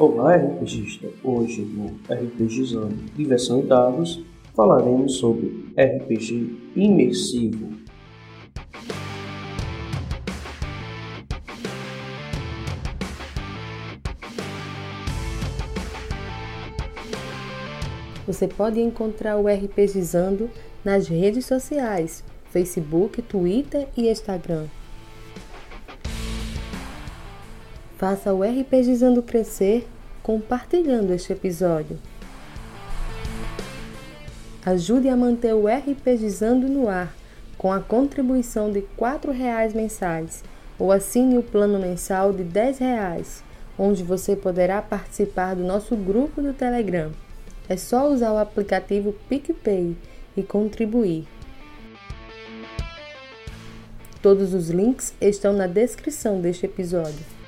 Olá, 0.00 0.34
RPGista! 0.34 1.10
Hoje 1.22 1.60
no 1.60 1.88
RPGizando 2.08 2.96
Diversão 3.14 3.60
e 3.60 3.66
Dados 3.66 4.24
falaremos 4.56 5.16
sobre 5.16 5.74
RPG 5.76 6.56
imersivo. 6.74 7.68
Você 18.26 18.48
pode 18.48 18.80
encontrar 18.80 19.36
o 19.36 19.46
RPGizando 19.46 20.48
nas 20.82 21.08
redes 21.08 21.44
sociais, 21.44 22.24
Facebook, 22.50 23.20
Twitter 23.20 23.86
e 23.94 24.08
Instagram. 24.08 24.64
Faça 28.00 28.32
o 28.32 28.42
RPGizando 28.42 29.22
crescer 29.22 29.86
compartilhando 30.22 31.12
este 31.12 31.34
episódio. 31.34 31.98
Ajude 34.64 35.10
a 35.10 35.14
manter 35.14 35.52
o 35.52 35.66
RPGizando 35.66 36.66
no 36.66 36.88
ar 36.88 37.14
com 37.58 37.70
a 37.70 37.78
contribuição 37.78 38.72
de 38.72 38.78
R$ 38.78 38.86
4,00 38.98 39.74
mensais 39.74 40.42
ou 40.78 40.90
assine 40.90 41.36
o 41.36 41.42
plano 41.42 41.78
mensal 41.78 42.32
de 42.32 42.42
R$ 42.42 42.48
10,00, 42.72 43.42
onde 43.78 44.02
você 44.02 44.34
poderá 44.34 44.80
participar 44.80 45.54
do 45.54 45.62
nosso 45.62 45.94
grupo 45.94 46.40
do 46.40 46.54
Telegram. 46.54 47.10
É 47.68 47.76
só 47.76 48.10
usar 48.10 48.32
o 48.32 48.38
aplicativo 48.38 49.14
PicPay 49.28 49.94
e 50.34 50.42
contribuir. 50.42 51.28
Todos 54.22 54.54
os 54.54 54.70
links 54.70 55.12
estão 55.20 55.52
na 55.52 55.66
descrição 55.66 56.40
deste 56.40 56.64
episódio. 56.64 57.39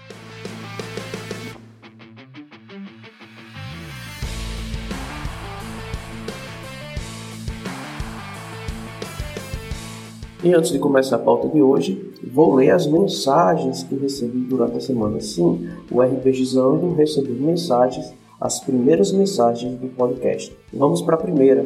E 10.44 10.52
antes 10.52 10.72
de 10.72 10.78
começar 10.80 11.14
a 11.14 11.18
pauta 11.20 11.46
de 11.46 11.62
hoje, 11.62 12.12
vou 12.32 12.56
ler 12.56 12.70
as 12.70 12.84
mensagens 12.84 13.84
que 13.84 13.94
recebi 13.94 14.40
durante 14.40 14.76
a 14.76 14.80
semana. 14.80 15.20
Sim, 15.20 15.68
o 15.88 16.02
RPGizando 16.02 16.94
recebeu 16.94 17.36
mensagens 17.36 18.12
as 18.40 18.58
primeiras 18.58 19.12
mensagens 19.12 19.78
do 19.78 19.86
podcast. 19.86 20.52
Vamos 20.74 21.00
para 21.00 21.14
a 21.14 21.20
primeira. 21.20 21.64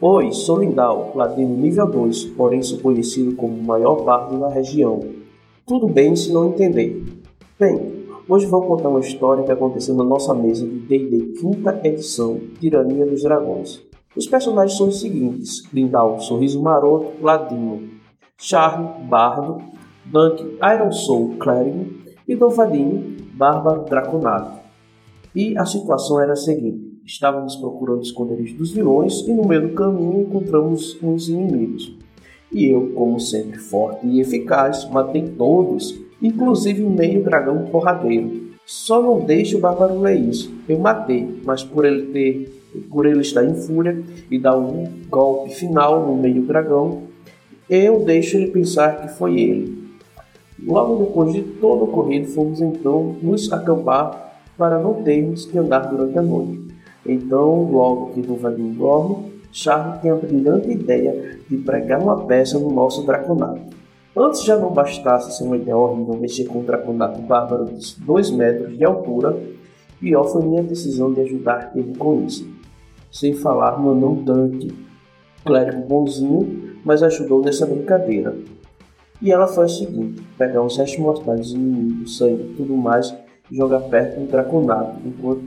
Oi, 0.00 0.32
sou 0.32 0.58
Lindal, 0.58 1.12
ladino 1.14 1.54
nível 1.54 1.86
2, 1.86 2.24
porém 2.36 2.62
sou 2.62 2.78
conhecido 2.78 3.36
como 3.36 3.52
o 3.52 3.62
maior 3.62 4.02
bardo 4.02 4.40
da 4.40 4.48
região. 4.48 5.00
Tudo 5.66 5.86
bem 5.86 6.16
se 6.16 6.32
não 6.32 6.48
entender. 6.48 7.04
Bem, 7.60 8.06
hoje 8.26 8.46
vou 8.46 8.62
contar 8.62 8.88
uma 8.88 9.00
história 9.00 9.44
que 9.44 9.52
aconteceu 9.52 9.94
na 9.94 10.04
nossa 10.04 10.32
mesa 10.32 10.66
de 10.66 10.78
D&D 10.78 11.38
quinta 11.38 11.78
edição, 11.84 12.40
Tirania 12.58 13.04
dos 13.04 13.22
Dragões. 13.22 13.82
Os 14.16 14.26
personagens 14.26 14.78
são 14.78 14.88
os 14.88 14.98
seguintes: 14.98 15.62
Lindal, 15.74 16.18
Sorriso 16.20 16.62
Maroto, 16.62 17.22
Ladino, 17.22 18.02
Charlie, 18.38 19.06
Bardo, 19.08 19.62
Dunk, 20.06 20.58
Iron 20.74 20.92
Soul, 20.92 21.36
Clérigo 21.38 21.86
e 22.26 22.34
Dovadinho, 22.34 23.16
Barba 23.32 23.84
Draconato. 23.88 24.60
E 25.34 25.56
a 25.56 25.64
situação 25.64 26.20
era 26.20 26.32
a 26.32 26.36
seguinte: 26.36 27.00
estávamos 27.04 27.56
procurando 27.56 28.02
esconderijo 28.02 28.56
dos 28.56 28.72
vilões 28.72 29.20
e 29.26 29.32
no 29.32 29.46
meio 29.46 29.68
do 29.68 29.74
caminho 29.74 30.22
encontramos 30.22 30.96
uns 31.02 31.28
inimigos. 31.28 31.96
E 32.52 32.66
eu, 32.66 32.92
como 32.94 33.18
sempre 33.18 33.58
forte 33.58 34.06
e 34.06 34.20
eficaz, 34.20 34.88
matei 34.90 35.22
todos, 35.22 35.98
inclusive 36.22 36.84
o 36.84 36.90
meio 36.90 37.24
dragão 37.24 37.64
porradeiro. 37.66 38.44
Só 38.64 39.02
não 39.02 39.20
deixe 39.20 39.56
o 39.56 39.60
bárbaro 39.60 40.00
ler 40.00 40.20
isso. 40.20 40.54
Eu 40.68 40.78
matei, 40.78 41.40
mas 41.44 41.64
por 41.64 41.84
ele 41.84 42.06
ter, 42.12 42.62
por 42.88 43.06
ele 43.06 43.20
estar 43.20 43.44
em 43.44 43.54
fúria 43.54 44.02
e 44.30 44.38
dar 44.38 44.56
um 44.56 44.88
golpe 45.08 45.50
final 45.54 46.06
no 46.06 46.16
meio 46.16 46.42
dragão, 46.42 47.02
eu 47.68 48.04
deixo 48.04 48.36
ele 48.36 48.50
pensar 48.50 49.00
que 49.00 49.08
foi 49.16 49.40
ele. 49.40 49.84
Logo 50.62 51.04
depois 51.04 51.32
de 51.32 51.42
todo 51.42 51.82
o 51.82 51.84
ocorrido, 51.84 52.28
fomos 52.28 52.60
então 52.60 53.16
nos 53.22 53.52
acampar 53.52 54.40
para 54.56 54.78
não 54.78 55.02
termos 55.02 55.44
que 55.44 55.58
andar 55.58 55.80
durante 55.80 56.18
a 56.18 56.22
noite. 56.22 56.74
Então, 57.06 57.70
logo 57.70 58.12
que 58.12 58.22
Duvadinho 58.22 58.72
dorme, 58.74 59.34
Charlie 59.52 60.00
tem 60.00 60.10
a 60.10 60.14
brilhante 60.14 60.70
ideia 60.70 61.38
de 61.48 61.56
pregar 61.58 62.00
uma 62.00 62.24
peça 62.24 62.58
no 62.58 62.70
nosso 62.70 63.04
draconato. 63.04 63.60
Antes 64.16 64.44
já 64.44 64.56
não 64.56 64.72
bastasse 64.72 65.36
ser 65.36 65.44
uma 65.44 65.56
ideia 65.56 65.76
horrível 65.76 66.16
mexer 66.16 66.44
com 66.44 66.60
um 66.60 66.64
draconato 66.64 67.20
bárbaro 67.22 67.66
de 67.66 68.00
2 68.00 68.30
metros 68.30 68.76
de 68.76 68.84
altura, 68.84 69.36
pior 70.00 70.24
foi 70.24 70.44
minha 70.44 70.62
decisão 70.62 71.12
de 71.12 71.20
ajudar 71.20 71.72
ele 71.74 71.96
com 71.96 72.24
isso. 72.24 72.48
Sem 73.10 73.34
falar 73.34 73.80
no 73.80 73.90
anão 73.90 74.16
tanque, 74.24 74.72
clérigo 75.44 75.82
bonzinho, 75.86 76.73
mas 76.84 77.02
ajudou 77.02 77.42
nessa 77.42 77.66
brincadeira. 77.66 78.36
E 79.22 79.32
ela 79.32 79.46
foi 79.46 79.64
o 79.64 79.68
seguinte: 79.68 80.22
pegar 80.36 80.62
uns 80.62 80.76
restos 80.76 81.00
mortais 81.00 81.50
inimigos, 81.50 82.18
sangue 82.18 82.42
e 82.42 82.54
tudo 82.56 82.76
mais 82.76 83.14
jogar 83.50 83.80
perto 83.80 84.20
do 84.20 84.26
Draconato, 84.26 84.98
enquanto 85.04 85.44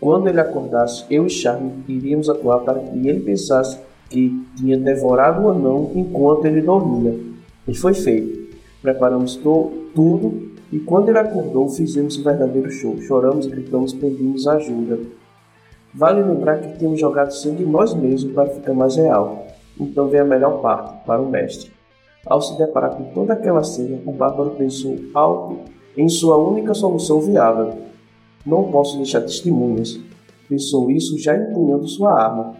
quando 0.00 0.28
ele 0.28 0.40
acordasse, 0.40 1.04
eu 1.10 1.26
e 1.26 1.30
Charme 1.30 1.72
iríamos 1.88 2.28
atuar 2.28 2.60
para 2.60 2.78
que 2.78 3.08
ele 3.08 3.20
pensasse 3.20 3.78
que 4.08 4.46
tinha 4.56 4.78
devorado 4.78 5.42
o 5.42 5.50
anão 5.50 5.90
enquanto 5.94 6.44
ele 6.44 6.62
dormia. 6.62 7.18
E 7.66 7.74
foi 7.74 7.94
feito. 7.94 8.56
Preparamos 8.80 9.34
tudo 9.36 10.52
e 10.72 10.78
quando 10.78 11.08
ele 11.08 11.18
acordou, 11.18 11.68
fizemos 11.68 12.16
um 12.16 12.22
verdadeiro 12.22 12.70
show. 12.70 12.96
Choramos, 13.02 13.46
gritamos, 13.46 13.92
pedimos 13.92 14.46
ajuda. 14.46 15.00
Vale 15.92 16.22
lembrar 16.22 16.60
que 16.60 16.78
tínhamos 16.78 17.00
jogado 17.00 17.32
sangue 17.32 17.64
nós 17.64 17.92
mesmos 17.92 18.32
para 18.32 18.50
ficar 18.50 18.74
mais 18.74 18.94
real. 18.94 19.47
Então 19.78 20.08
vem 20.08 20.20
a 20.20 20.24
melhor 20.24 20.60
parte, 20.60 21.04
para 21.04 21.20
o 21.20 21.30
mestre. 21.30 21.70
Ao 22.26 22.42
se 22.42 22.58
deparar 22.58 22.96
com 22.96 23.04
toda 23.14 23.32
aquela 23.32 23.62
cena, 23.62 23.98
o 24.04 24.12
bárbaro 24.12 24.50
pensou 24.50 24.96
alto 25.14 25.58
em 25.96 26.08
sua 26.08 26.36
única 26.36 26.74
solução 26.74 27.20
viável. 27.20 27.78
Não 28.44 28.70
posso 28.70 28.96
deixar 28.96 29.20
testemunhas. 29.22 29.98
Pensou 30.48 30.90
isso 30.90 31.18
já 31.18 31.36
empunhando 31.36 31.86
sua 31.86 32.12
arma. 32.12 32.54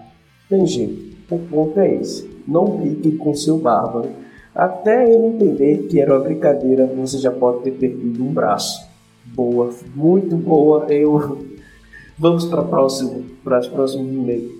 Bem, 0.50 0.66
gente, 0.66 1.16
o 1.30 1.38
ponto 1.38 1.78
é 1.80 1.94
esse. 1.94 2.28
Não 2.46 2.64
brinque 2.64 3.12
com 3.12 3.34
seu 3.34 3.58
bárbaro. 3.58 4.10
Até 4.54 5.08
ele 5.08 5.26
entender 5.26 5.86
que 5.86 6.00
era 6.00 6.14
uma 6.14 6.24
brincadeira, 6.24 6.86
você 6.86 7.18
já 7.18 7.30
pode 7.30 7.62
ter 7.62 7.72
perdido 7.72 8.24
um 8.24 8.32
braço. 8.32 8.88
Boa, 9.24 9.70
muito 9.94 10.36
boa. 10.36 10.86
Eu 10.88 11.46
vamos 12.18 12.44
para 12.46 12.62
próximo, 12.62 13.24
para 13.44 13.58
as 13.58 13.68
próximas 13.68 14.08
e-mails. 14.08 14.57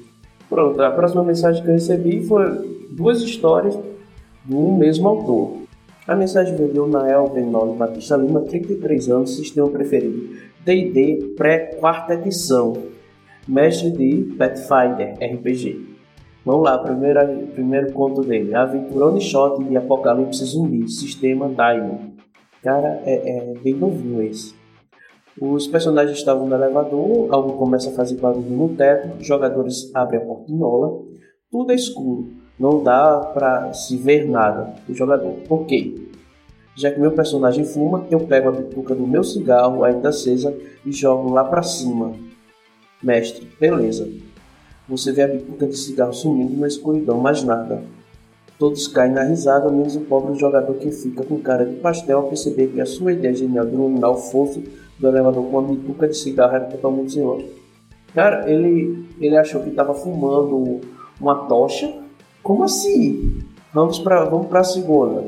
Pronto, 0.49 0.81
a 0.83 0.91
próxima 0.91 1.23
mensagem 1.23 1.63
que 1.63 1.69
eu 1.69 1.75
recebi 1.75 2.25
foi 2.25 2.87
duas 2.91 3.21
histórias 3.23 3.79
do 4.45 4.73
mesmo 4.73 5.09
autor. 5.09 5.59
A 6.07 6.17
mensagem 6.17 6.57
veio 6.57 6.87
na 6.87 7.07
Elven 7.11 7.51
Batista 7.77 8.17
Lima, 8.17 8.41
33 8.41 9.11
anos, 9.11 9.37
sistema 9.37 9.69
preferido. 9.69 10.37
D&D 10.65 11.35
pré-quarta 11.37 12.15
edição. 12.15 12.75
Mestre 13.47 13.91
de 13.91 14.35
Pathfinder 14.39 15.15
RPG. 15.21 15.87
Vamos 16.45 16.65
lá, 16.65 16.79
primeiro, 16.79 17.47
primeiro 17.49 17.93
conto 17.93 18.23
dele. 18.23 18.55
Aventura 18.55 19.07
One 19.07 19.21
Shot 19.21 19.63
de 19.65 19.77
Apocalipse 19.77 20.45
Zumbi, 20.47 20.89
sistema 20.89 21.47
Diamond. 21.49 22.15
Cara, 22.63 23.03
é, 23.05 23.53
é 23.53 23.55
bem 23.63 23.75
novinho 23.75 24.23
esse. 24.23 24.58
Os 25.41 25.67
personagens 25.67 26.19
estavam 26.19 26.47
no 26.47 26.55
elevador, 26.55 27.29
algo 27.31 27.53
começa 27.55 27.91
a 27.91 27.93
fazer 27.93 28.17
barulho 28.17 28.51
no 28.51 28.69
teto, 28.71 29.23
jogadores 29.23 29.91
abrem 29.95 30.21
a 30.21 30.25
portinhola, 30.25 31.03
tudo 31.51 31.73
é 31.73 31.75
escuro 31.75 32.39
não 32.59 32.83
dá 32.83 33.21
para 33.33 33.73
se 33.73 33.97
ver 33.97 34.29
nada 34.29 34.75
do 34.87 34.95
jogador. 34.95 35.37
Quê? 35.67 35.95
Já 36.75 36.91
que 36.91 37.01
meu 37.01 37.13
personagem 37.13 37.65
fuma, 37.65 38.07
eu 38.11 38.21
pego 38.21 38.49
a 38.49 38.53
bituca 38.53 38.95
do 38.95 39.07
meu 39.07 39.23
cigarro 39.23 39.85
ainda 39.85 40.09
acesa 40.09 40.57
e 40.85 40.93
jogo 40.93 41.33
lá 41.33 41.45
para 41.45 41.63
cima. 41.63 42.15
Mestre, 43.03 43.49
beleza. 43.61 44.09
Você 44.89 45.13
vê 45.13 45.23
a 45.23 45.29
bituca 45.29 45.67
de 45.67 45.77
cigarro 45.77 46.13
sumindo 46.13 46.57
na 46.57 46.67
escuridão, 46.67 47.19
mais 47.19 47.43
nada. 47.43 47.83
Todos 48.59 48.89
caem 48.89 49.13
na 49.13 49.23
risada, 49.23 49.71
menos 49.71 49.95
o 49.95 50.01
pobre 50.01 50.39
jogador 50.39 50.75
que 50.75 50.91
fica 50.91 51.23
com 51.25 51.39
cara 51.39 51.65
de 51.65 51.77
pastel 51.77 52.19
ao 52.19 52.25
perceber 52.29 52.69
que 52.69 52.81
a 52.81 52.87
sua 52.87 53.13
ideia 53.13 53.35
genial 53.35 53.65
de 53.65 53.73
iluminar 53.73 54.11
o 54.11 54.17
fofo 54.17 54.63
do 54.99 55.07
elevador 55.07 55.45
com 55.45 55.59
uma 55.59 55.69
bituca 55.69 56.09
de 56.09 56.17
cigarro 56.17 56.57
era 56.57 56.65
totalmente 56.65 57.21
lógica. 57.21 57.51
Cara, 58.13 58.51
ele, 58.51 59.07
ele 59.21 59.37
achou 59.37 59.63
que 59.63 59.69
estava 59.69 59.95
fumando 59.95 60.81
uma 61.21 61.47
tocha 61.47 62.09
como 62.43 62.65
assim? 62.65 63.43
Vamos 63.75 63.99
para 63.99 64.25
vamos 64.25 64.53
a 64.55 64.65
segunda. 64.65 65.23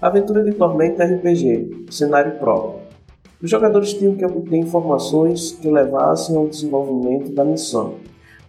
Aventura 0.00 0.44
de 0.44 0.52
Tormenta 0.52 1.02
RPG, 1.02 1.86
cenário 1.90 2.38
próprio. 2.38 2.80
Os 3.42 3.48
jogadores 3.48 3.94
tinham 3.94 4.14
que 4.14 4.24
obter 4.24 4.58
informações 4.58 5.52
que 5.52 5.70
levassem 5.70 6.36
ao 6.36 6.46
desenvolvimento 6.46 7.32
da 7.32 7.44
missão. 7.44 7.94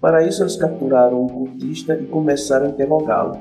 Para 0.01 0.21
isso, 0.21 0.43
eles 0.43 0.57
capturaram 0.57 1.23
um 1.23 1.27
cultista 1.27 1.93
e 1.93 2.07
começaram 2.07 2.65
a 2.65 2.69
interrogá-lo. 2.69 3.37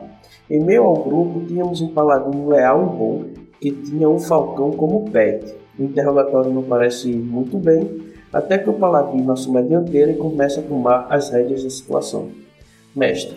Em 0.50 0.60
meio 0.60 0.84
ao 0.84 0.94
grupo, 0.94 1.44
tínhamos 1.46 1.80
um 1.80 1.88
paladino 1.88 2.48
leal 2.48 2.82
e 2.82 2.96
bom 2.96 3.24
que 3.60 3.70
tinha 3.70 4.08
um 4.08 4.18
falcão 4.18 4.70
como 4.70 5.10
pet. 5.10 5.54
O 5.78 5.82
interrogatório 5.84 6.50
não 6.50 6.62
parece 6.62 7.10
ir 7.10 7.16
muito 7.16 7.58
bem, 7.58 8.02
até 8.32 8.56
que 8.56 8.70
o 8.70 8.74
paladino 8.74 9.32
assume 9.32 9.58
a 9.58 9.62
dianteira 9.62 10.12
e 10.12 10.16
começa 10.16 10.60
a 10.60 10.62
tomar 10.62 11.06
as 11.10 11.30
rédeas 11.30 11.64
da 11.64 11.70
situação. 11.70 12.28
Mestre, 12.94 13.36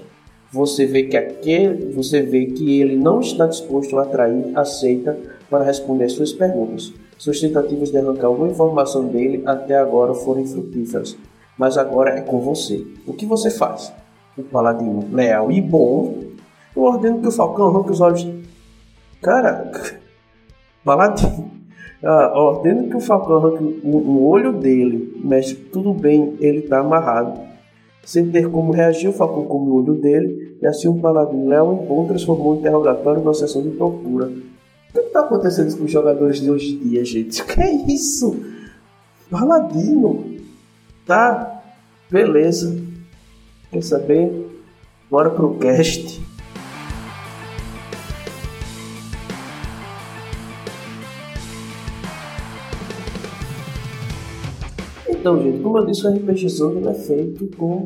você 0.51 0.85
vê 0.85 1.03
que 1.03 1.17
aquele, 1.17 1.91
você 1.93 2.21
vê 2.21 2.45
que 2.47 2.81
ele 2.81 2.95
não 2.95 3.19
está 3.19 3.45
disposto 3.45 3.97
a 3.97 4.03
atrair, 4.03 4.51
aceita 4.55 5.17
para 5.49 5.63
responder 5.63 6.09
suas 6.09 6.31
perguntas. 6.31 6.93
Suas 7.17 7.39
tentativas 7.39 7.91
de 7.91 7.97
arrancar 7.97 8.27
alguma 8.27 8.49
informação 8.49 9.07
dele 9.07 9.43
até 9.45 9.77
agora 9.77 10.13
foram 10.13 10.45
frutíferas, 10.45 11.17
mas 11.57 11.77
agora 11.77 12.11
é 12.11 12.21
com 12.21 12.39
você. 12.39 12.85
O 13.05 13.13
que 13.13 13.25
você 13.25 13.51
faz? 13.51 13.93
O 14.37 14.43
paladino, 14.43 15.07
leal 15.11 15.51
e 15.51 15.61
bom, 15.61 16.30
eu 16.75 16.83
ordeno 16.83 17.21
que 17.21 17.27
o 17.27 17.31
falcão 17.31 17.67
arranque 17.67 17.91
os 17.91 18.01
olhos. 18.01 18.27
Cara, 19.21 19.71
paladino, 20.83 21.51
ah, 22.03 22.33
ordeno 22.35 22.89
que 22.89 22.97
o 22.97 23.01
falcão 23.01 23.37
arranque 23.37 23.81
o, 23.83 23.97
o 23.97 24.27
olho 24.27 24.53
dele, 24.53 25.19
mas 25.23 25.53
tudo 25.71 25.93
bem, 25.93 26.35
ele 26.39 26.59
está 26.59 26.79
amarrado. 26.79 27.51
Sem 28.03 28.31
ter 28.31 28.49
como 28.49 28.71
reagir, 28.71 29.09
o 29.09 29.13
Falcão 29.13 29.45
come 29.45 29.69
o 29.69 29.75
olho 29.75 29.93
dele 29.93 30.57
e 30.61 30.65
assim 30.65 30.87
o 30.87 30.95
paladino 30.95 31.47
Léo 31.47 31.73
encontra 31.73 32.15
transformou 32.15 32.55
o 32.55 32.59
interrogatório 32.59 33.21
numa 33.21 33.33
sessão 33.33 33.61
de 33.61 33.71
tortura. 33.71 34.25
O 34.25 34.93
que 34.93 34.99
está 34.99 35.21
acontecendo 35.21 35.77
com 35.77 35.85
os 35.85 35.91
jogadores 35.91 36.41
de 36.41 36.49
hoje 36.49 36.73
em 36.73 36.89
dia, 36.89 37.05
gente? 37.05 37.41
O 37.41 37.45
que 37.47 37.61
é 37.61 37.71
isso? 37.91 38.43
Paladino. 39.29 40.25
Tá, 41.05 41.61
beleza. 42.09 42.75
Quer 43.71 43.83
saber? 43.83 44.49
Bora 45.09 45.29
pro 45.29 45.55
cast. 45.55 46.21
Então, 55.21 55.39
gente, 55.39 55.61
como 55.61 55.77
eu 55.77 55.85
disse, 55.85 56.07
o 56.07 56.11
RPG 56.11 56.49
Zone 56.49 56.87
é 56.87 56.95
feito 56.95 57.45
com 57.55 57.85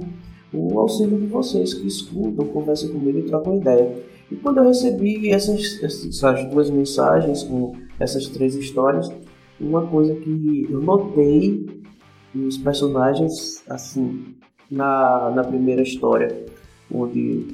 o 0.53 0.79
auxílio 0.79 1.19
de 1.19 1.27
vocês 1.27 1.73
que 1.73 1.85
escutam, 1.85 2.47
conversam 2.47 2.93
comigo 2.93 3.19
e 3.19 3.23
trocam 3.23 3.57
ideia. 3.57 3.93
E 4.31 4.37
quando 4.37 4.59
eu 4.59 4.63
recebi 4.63 5.29
essas, 5.29 5.83
essas 5.83 6.49
duas 6.49 6.69
mensagens 6.69 7.43
com 7.43 7.73
essas 7.99 8.29
três 8.29 8.55
histórias, 8.55 9.11
uma 9.59 9.85
coisa 9.85 10.15
que 10.15 10.65
eu 10.69 10.79
notei 10.79 11.65
nos 12.33 12.57
personagens, 12.57 13.61
assim, 13.67 14.37
na, 14.71 15.29
na 15.35 15.43
primeira 15.43 15.81
história, 15.81 16.45
onde 16.89 17.47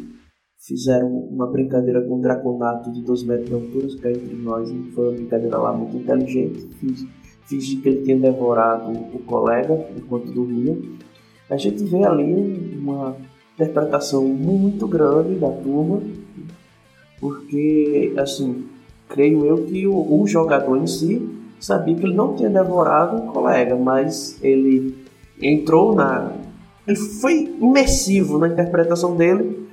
fizeram 0.60 1.08
uma 1.08 1.48
brincadeira 1.48 2.04
com 2.04 2.20
o 2.20 2.22
Draconato 2.22 2.92
de 2.92 3.02
2 3.02 3.24
metros 3.24 3.50
de 3.50 3.56
altura, 3.56 3.88
que 3.88 4.08
é 4.08 4.12
entre 4.12 4.36
nós, 4.36 4.70
e 4.70 4.92
foi 4.92 5.08
uma 5.08 5.16
brincadeira 5.16 5.58
lá 5.58 5.74
muito 5.74 5.98
inteligente. 5.98 6.68
Fiz 6.80 7.04
fingir 7.52 7.82
que 7.82 7.90
ele 7.90 8.02
tinha 8.04 8.18
devorado 8.18 8.92
o 8.92 9.20
colega 9.20 9.88
enquanto 9.98 10.32
dormia. 10.32 10.78
A 11.50 11.58
gente 11.58 11.84
vê 11.84 12.04
ali 12.04 12.78
uma 12.82 13.18
interpretação 13.56 14.24
muito 14.24 14.88
grande 14.88 15.36
da 15.36 15.50
turma, 15.50 16.02
porque, 17.20 18.14
assim, 18.18 18.66
creio 19.10 19.46
eu 19.46 19.66
que 19.66 19.86
o, 19.86 20.22
o 20.22 20.26
jogador 20.26 20.78
em 20.78 20.88
si 20.88 21.30
sabia 21.60 21.94
que 21.94 22.06
ele 22.06 22.16
não 22.16 22.36
tinha 22.36 22.50
devorado 22.50 23.18
o 23.18 23.32
colega, 23.32 23.76
mas 23.76 24.42
ele 24.42 24.96
entrou 25.42 25.94
na. 25.94 26.32
Ele 26.88 26.98
foi 26.98 27.54
imersivo 27.62 28.40
na 28.40 28.48
interpretação 28.48 29.16
dele 29.16 29.68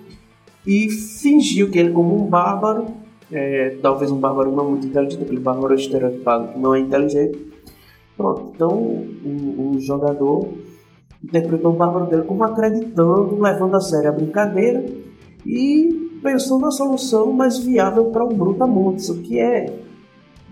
e 0.66 0.90
fingiu 0.90 1.70
que 1.70 1.78
ele, 1.78 1.92
como 1.92 2.22
um 2.22 2.26
bárbaro, 2.26 2.88
é, 3.32 3.76
talvez 3.80 4.10
um 4.10 4.18
bárbaro 4.18 4.54
não 4.54 4.70
muito 4.70 4.86
inteligente, 4.86 5.22
aquele 5.22 5.40
bárbaro 5.40 5.74
estereotipado 5.74 6.58
não 6.58 6.74
é 6.74 6.80
inteligente, 6.80 7.38
Pronto, 8.18 8.50
então 8.52 8.68
o, 8.68 9.76
o 9.76 9.80
jogador 9.80 10.48
interpretou 11.22 11.72
o 11.72 11.76
bárbaro 11.76 12.06
dele 12.06 12.22
como 12.22 12.42
acreditando, 12.42 13.40
levando 13.40 13.76
a 13.76 13.80
sério 13.80 14.10
a 14.10 14.12
brincadeira 14.12 14.84
e 15.46 16.18
pensou 16.20 16.58
na 16.58 16.72
solução 16.72 17.32
mais 17.32 17.58
viável 17.58 18.06
para 18.06 18.24
o 18.24 18.34
Brutamontes, 18.34 19.08
o 19.08 19.22
que 19.22 19.38
é 19.38 19.72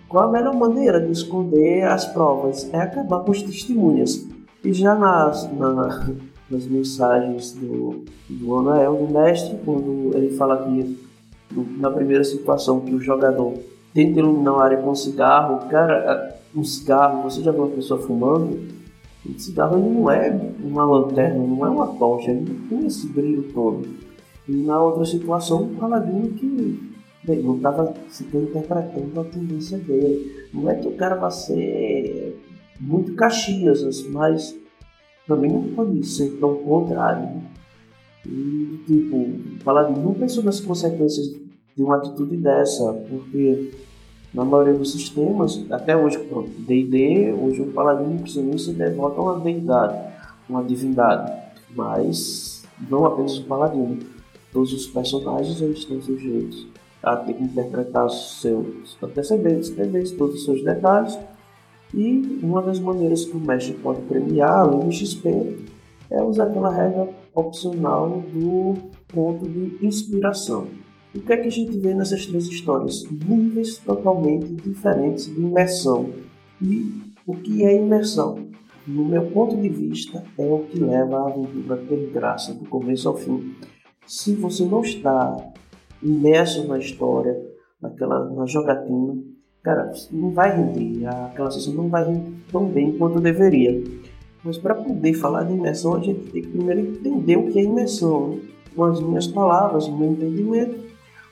qual 0.08 0.28
a 0.28 0.32
melhor 0.32 0.54
maneira 0.54 1.00
de 1.00 1.10
esconder 1.10 1.82
as 1.82 2.06
provas? 2.06 2.72
É 2.72 2.78
acabar 2.78 3.24
com 3.24 3.32
as 3.32 3.42
testemunhas. 3.42 4.24
E 4.64 4.72
já 4.72 4.94
nas, 4.94 5.52
na, 5.52 6.08
nas 6.48 6.66
mensagens 6.66 7.52
do, 7.52 8.04
do 8.30 8.58
Anael, 8.58 8.94
do 8.94 9.12
mestre, 9.12 9.58
quando 9.64 10.12
ele 10.14 10.30
fala 10.36 10.64
que 10.64 11.04
na 11.78 11.90
primeira 11.90 12.22
situação 12.22 12.80
que 12.80 12.94
o 12.94 13.00
jogador 13.00 13.54
tenta 13.92 14.20
iluminar 14.20 14.54
a 14.54 14.64
área 14.64 14.78
com 14.78 14.94
cigarro, 14.94 15.68
cara, 15.68 16.35
um 16.56 16.64
cigarro, 16.64 17.22
você 17.22 17.42
já 17.42 17.52
viu 17.52 17.64
uma 17.64 17.74
pessoa 17.76 18.00
fumando? 18.00 18.74
O 19.24 19.38
cigarro 19.38 19.78
não 19.78 20.10
é 20.10 20.30
uma 20.62 20.84
lanterna, 20.84 21.38
não 21.38 21.66
é 21.66 21.68
uma 21.68 21.88
tocha, 21.88 22.30
ele 22.30 22.50
não 22.50 22.68
tem 22.68 22.86
esse 22.86 23.06
brilho 23.08 23.44
todo. 23.52 23.86
E 24.48 24.52
na 24.52 24.80
outra 24.80 25.04
situação, 25.04 25.64
o 25.64 25.76
paladino 25.76 26.28
que 26.30 26.96
bem, 27.24 27.42
não 27.42 27.56
estava 27.56 27.92
sequer 28.08 28.42
interpretando 28.42 29.20
a 29.20 29.24
tendência 29.24 29.78
dele. 29.78 30.46
Não 30.54 30.70
é 30.70 30.76
que 30.76 30.86
o 30.86 30.96
cara 30.96 31.16
vai 31.16 31.30
ser 31.30 32.40
muito 32.80 33.14
caxias, 33.14 34.02
mas 34.08 34.56
também 35.26 35.50
não 35.50 35.64
pode 35.74 36.06
ser 36.06 36.38
tão 36.38 36.54
contrário. 36.56 37.22
Né? 37.22 37.42
E, 38.24 38.80
tipo, 38.86 39.16
o 39.16 39.64
paladino 39.64 40.02
não 40.02 40.14
pensou 40.14 40.42
nas 40.44 40.60
consequências 40.60 41.26
de 41.76 41.82
uma 41.82 41.96
atitude 41.96 42.36
dessa, 42.36 42.92
porque 43.08 43.72
na 44.36 44.44
maioria 44.44 44.74
dos 44.74 44.92
sistemas, 44.92 45.64
até 45.70 45.96
hoje, 45.96 46.18
D&D, 46.58 47.32
hoje 47.32 47.62
o 47.62 47.72
paladino 47.72 48.10
não 48.10 48.18
precisa 48.18 48.44
nem 48.44 48.58
se 48.58 48.70
devota 48.74 49.18
a 49.18 49.22
uma 49.22 49.40
deidade, 49.40 49.98
uma 50.46 50.62
divindade, 50.62 51.32
mas 51.74 52.62
não 52.90 53.06
apenas 53.06 53.38
o 53.38 53.44
paladino, 53.44 53.98
todos 54.52 54.74
os 54.74 54.86
personagens 54.88 55.58
eles 55.62 55.78
estão 55.78 56.02
sujeitos 56.02 56.66
a 57.02 57.16
ter 57.16 57.32
que 57.32 57.44
interpretar 57.44 58.10
seus 58.10 58.98
antecedentes, 59.02 59.70
entender 59.70 60.06
todos 60.16 60.34
os 60.34 60.44
seus 60.44 60.62
detalhes, 60.62 61.18
e 61.94 62.40
uma 62.42 62.60
das 62.60 62.78
maneiras 62.78 63.24
que 63.24 63.34
o 63.34 63.40
mestre 63.40 63.72
pode 63.74 64.02
premiar, 64.02 64.58
além 64.58 64.80
do 64.80 64.92
XP, 64.92 65.64
é 66.10 66.22
usar 66.22 66.44
aquela 66.44 66.70
regra 66.70 67.08
opcional 67.34 68.22
do 68.34 68.74
ponto 69.08 69.48
de 69.48 69.78
inspiração. 69.80 70.66
O 71.16 71.20
que 71.22 71.32
é 71.32 71.36
que 71.38 71.48
a 71.48 71.50
gente 71.50 71.78
vê 71.78 71.94
nessas 71.94 72.26
três 72.26 72.44
histórias? 72.46 73.04
Níveis 73.10 73.78
totalmente 73.78 74.52
diferentes 74.52 75.24
de 75.24 75.40
imersão. 75.40 76.10
E 76.60 76.92
o 77.26 77.34
que 77.34 77.64
é 77.64 77.74
imersão? 77.74 78.46
No 78.86 79.06
meu 79.06 79.22
ponto 79.30 79.56
de 79.56 79.68
vista, 79.68 80.22
é 80.38 80.44
o 80.44 80.64
que 80.64 80.78
leva 80.78 81.16
a 81.16 81.28
aventura 81.28 81.74
a 81.74 81.78
ter 81.78 82.10
graça 82.12 82.52
do 82.52 82.66
começo 82.66 83.08
ao 83.08 83.16
fim. 83.16 83.54
Se 84.06 84.34
você 84.34 84.64
não 84.66 84.82
está 84.82 85.52
imerso 86.02 86.68
na 86.68 86.78
história, 86.78 87.34
naquela, 87.80 88.28
na 88.30 88.44
jogatina, 88.44 89.16
cara, 89.62 89.90
não 90.12 90.32
vai 90.32 90.54
render, 90.54 91.06
aquela 91.06 91.50
sessão 91.50 91.72
não 91.72 91.88
vai 91.88 92.04
render 92.04 92.32
tão 92.52 92.66
bem 92.66 92.92
quanto 92.98 93.20
deveria. 93.20 93.82
Mas 94.44 94.58
para 94.58 94.74
poder 94.74 95.14
falar 95.14 95.44
de 95.44 95.54
imersão, 95.54 95.94
a 95.94 96.00
gente 96.00 96.30
tem 96.30 96.42
que 96.42 96.48
primeiro 96.48 96.80
entender 96.80 97.36
o 97.36 97.50
que 97.50 97.58
é 97.58 97.62
imersão, 97.62 98.28
né? 98.28 98.40
com 98.76 98.84
as 98.84 99.00
minhas 99.00 99.26
palavras, 99.26 99.86
o 99.86 99.96
meu 99.96 100.12
entendimento, 100.12 100.85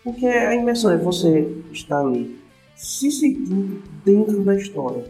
porque 0.04 0.26
a 0.26 0.54
imersão 0.54 0.90
é 0.92 0.98
você 0.98 1.50
estar 1.72 2.00
ali 2.00 2.38
se 2.76 3.10
sentindo 3.10 3.82
dentro 4.04 4.44
da 4.44 4.54
história. 4.54 5.04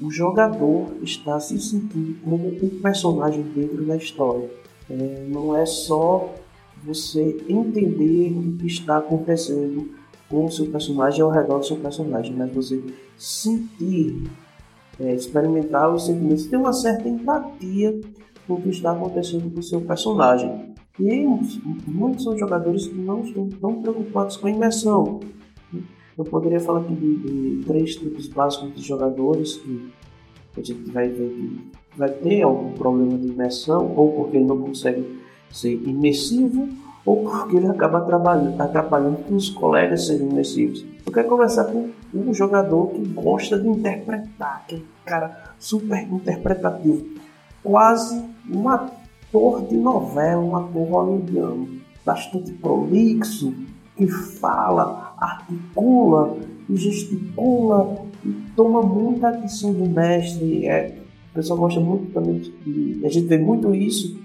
O 0.00 0.10
jogador 0.10 0.96
está 1.02 1.38
se 1.38 1.60
sentindo 1.60 2.16
como 2.24 2.48
um 2.48 2.80
personagem 2.80 3.42
dentro 3.42 3.84
da 3.84 3.96
história. 3.96 4.50
É, 4.90 5.26
não 5.28 5.56
é 5.56 5.66
só 5.66 6.34
você 6.82 7.36
entender 7.48 8.32
o 8.32 8.56
que 8.56 8.66
está 8.66 8.98
acontecendo 8.98 9.90
com 10.28 10.46
o 10.46 10.50
seu 10.50 10.66
personagem 10.66 11.20
ao 11.20 11.30
redor 11.30 11.58
do 11.58 11.66
seu 11.66 11.76
personagem, 11.76 12.34
mas 12.34 12.52
você 12.52 12.82
sentir, 13.16 14.30
é, 14.98 15.14
experimentar 15.14 15.92
os 15.92 16.06
sentimentos, 16.06 16.46
ter 16.46 16.56
uma 16.56 16.72
certa 16.72 17.08
empatia 17.08 18.00
com 18.46 18.54
o 18.54 18.62
que 18.62 18.70
está 18.70 18.92
acontecendo 18.92 19.52
com 19.52 19.60
o 19.60 19.62
seu 19.62 19.82
personagem. 19.82 20.71
E 20.98 21.26
muitos 21.86 22.24
são 22.24 22.36
jogadores 22.36 22.86
que 22.86 22.94
não 22.94 23.22
estão 23.22 23.48
tão 23.48 23.82
preocupados 23.82 24.36
com 24.36 24.46
a 24.46 24.50
imersão. 24.50 25.20
Eu 26.16 26.24
poderia 26.24 26.60
falar 26.60 26.80
aqui 26.80 26.94
de, 26.94 27.16
de 27.16 27.64
três 27.64 27.96
tipos 27.96 28.28
básicos 28.28 28.74
de 28.74 28.82
jogadores 28.82 29.56
que 29.56 29.90
a 30.56 30.62
gente 30.62 30.90
vai 30.90 31.08
ver 31.08 31.30
que 31.30 31.72
vai 31.96 32.10
ter 32.10 32.42
algum 32.42 32.72
problema 32.72 33.16
de 33.18 33.28
imersão, 33.28 33.94
ou 33.96 34.12
porque 34.12 34.36
ele 34.36 34.46
não 34.46 34.60
consegue 34.60 35.20
ser 35.50 35.72
imersivo, 35.72 36.68
ou 37.04 37.22
porque 37.24 37.56
ele 37.56 37.66
acaba 37.66 37.98
atrapalhando 37.98 39.24
que 39.24 39.34
os 39.34 39.50
colegas 39.50 40.06
sejam 40.06 40.28
imersivos. 40.28 40.84
Eu 41.04 41.12
quero 41.12 41.28
conversar 41.28 41.64
com 41.64 41.90
um 42.14 42.32
jogador 42.32 42.88
que 42.88 43.04
gosta 43.08 43.58
de 43.58 43.68
interpretar, 43.68 44.62
aquele 44.64 44.86
cara 45.04 45.54
super 45.58 46.02
interpretativo, 46.02 47.06
quase 47.62 48.22
uma 48.48 48.74
ator 48.74 49.01
de 49.68 49.76
novela, 49.76 50.42
um 50.42 50.56
ator 50.56 50.88
hollywoodiano, 50.88 51.68
bastante 52.04 52.52
prolixo, 52.52 53.54
que 53.96 54.06
fala, 54.06 55.14
articula 55.18 56.36
e 56.68 56.76
gesticula 56.76 58.04
e 58.24 58.32
toma 58.54 58.82
muita 58.82 59.28
atenção 59.28 59.72
do 59.72 59.88
mestre. 59.88 60.66
É, 60.66 60.98
O 61.30 61.34
pessoal 61.34 61.58
gosta 61.58 61.80
muito 61.80 62.12
também 62.12 62.40
de. 62.40 63.00
A 63.04 63.08
gente 63.08 63.26
vê 63.26 63.38
muito 63.38 63.74
isso 63.74 64.20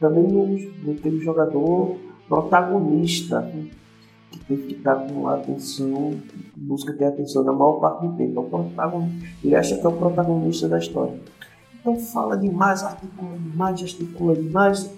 também 0.00 0.24
no, 0.24 0.46
no 0.46 1.20
jogador 1.20 1.96
protagonista, 2.28 3.52
que 4.30 4.38
tem 4.44 4.56
que 4.56 4.74
estar 4.74 4.96
com 4.96 5.28
atenção, 5.28 6.14
busca 6.56 6.92
ter 6.92 7.06
atenção 7.06 7.44
na 7.44 7.52
maior 7.52 7.80
parte 7.80 8.06
do 8.06 8.16
tempo. 8.16 8.40
É 8.40 8.40
o 8.40 8.44
protagonista, 8.44 9.26
ele 9.44 9.54
acha 9.54 9.76
que 9.76 9.84
é 9.84 9.88
o 9.88 9.92
protagonista 9.92 10.68
da 10.68 10.78
história. 10.78 11.14
Então 11.82 11.98
fala 11.98 12.36
demais, 12.36 12.84
articula 12.84 13.36
demais, 13.36 13.80
gesticula 13.80 14.36
demais 14.36 14.88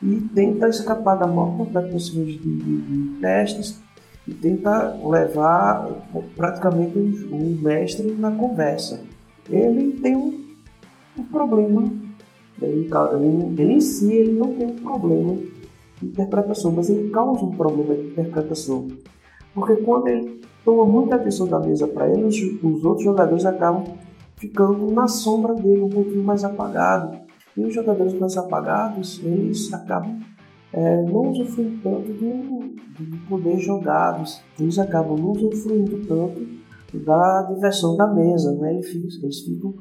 e 0.00 0.20
tenta 0.32 0.68
escapar 0.68 1.16
da 1.16 1.26
maior 1.26 1.56
quantidade 1.56 1.88
de 1.88 1.92
pessoas 1.92 2.28
de, 2.28 2.38
de, 2.38 2.80
de 2.82 3.20
testes 3.20 3.80
e 4.28 4.32
tenta 4.32 4.96
levar 5.04 5.90
praticamente 6.36 6.96
o, 6.98 7.34
o 7.34 7.58
mestre 7.60 8.12
na 8.12 8.30
conversa. 8.30 9.02
Ele 9.48 9.90
tem 10.00 10.14
um, 10.14 10.40
um 11.18 11.24
problema, 11.24 11.92
ele, 12.62 12.88
ele, 12.88 13.60
ele, 13.60 13.72
em 13.72 13.80
si 13.80 14.12
ele 14.12 14.38
não 14.38 14.54
tem 14.54 14.68
um 14.68 14.76
problema 14.76 15.36
de 16.00 16.06
interpretação, 16.06 16.70
mas 16.70 16.88
ele 16.88 17.10
causa 17.10 17.44
um 17.44 17.56
problema 17.56 17.92
de 17.96 18.06
interpretação. 18.06 18.86
Porque 19.52 19.74
quando 19.78 20.06
ele 20.06 20.40
toma 20.64 20.84
muita 20.86 21.16
atenção 21.16 21.48
da 21.48 21.58
mesa 21.58 21.88
para 21.88 22.08
ele, 22.08 22.22
os, 22.22 22.36
os 22.62 22.84
outros 22.84 23.02
jogadores 23.02 23.44
acabam 23.44 23.82
ficando 24.40 24.90
na 24.90 25.06
sombra 25.06 25.54
dele, 25.54 25.82
um 25.82 25.90
pouquinho 25.90 26.24
mais 26.24 26.42
apagado. 26.42 27.20
E 27.56 27.60
os 27.60 27.74
jogadores 27.74 28.14
mais 28.14 28.36
apagados, 28.36 29.20
eles 29.22 29.72
acabam 29.72 30.18
é, 30.72 31.02
não 31.02 31.30
usufruindo 31.30 31.82
tanto 31.82 32.12
do, 32.12 32.70
poder 33.28 33.58
jogados, 33.58 34.40
eles 34.58 34.78
acabam 34.78 35.18
não 35.18 35.32
usufruindo 35.32 36.06
tanto 36.06 36.40
da 36.94 37.42
diversão 37.42 37.96
da 37.96 38.06
mesa, 38.06 38.52
né? 38.52 38.74
eles, 38.74 38.88
ficam, 38.88 39.08
eles 39.22 39.40
ficam 39.40 39.74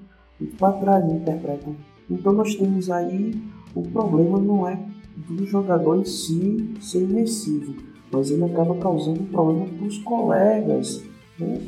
para 0.58 0.74
trás, 0.74 1.08
né? 1.08 1.16
interpretam. 1.16 1.76
Então 2.10 2.34
nós 2.34 2.56
temos 2.56 2.90
aí 2.90 3.42
o 3.76 3.84
problema 3.84 4.40
não 4.40 4.68
é 4.68 4.80
do 5.28 5.46
jogador 5.46 6.00
em 6.00 6.06
si 6.06 6.74
ser 6.82 7.04
imersivo, 7.04 7.76
mas 8.12 8.32
ele 8.32 8.46
acaba 8.46 8.76
causando 8.78 9.22
um 9.22 9.26
problema 9.26 9.66
para 9.66 9.86
os 9.86 9.98
colegas 10.00 11.04
né? 11.40 11.60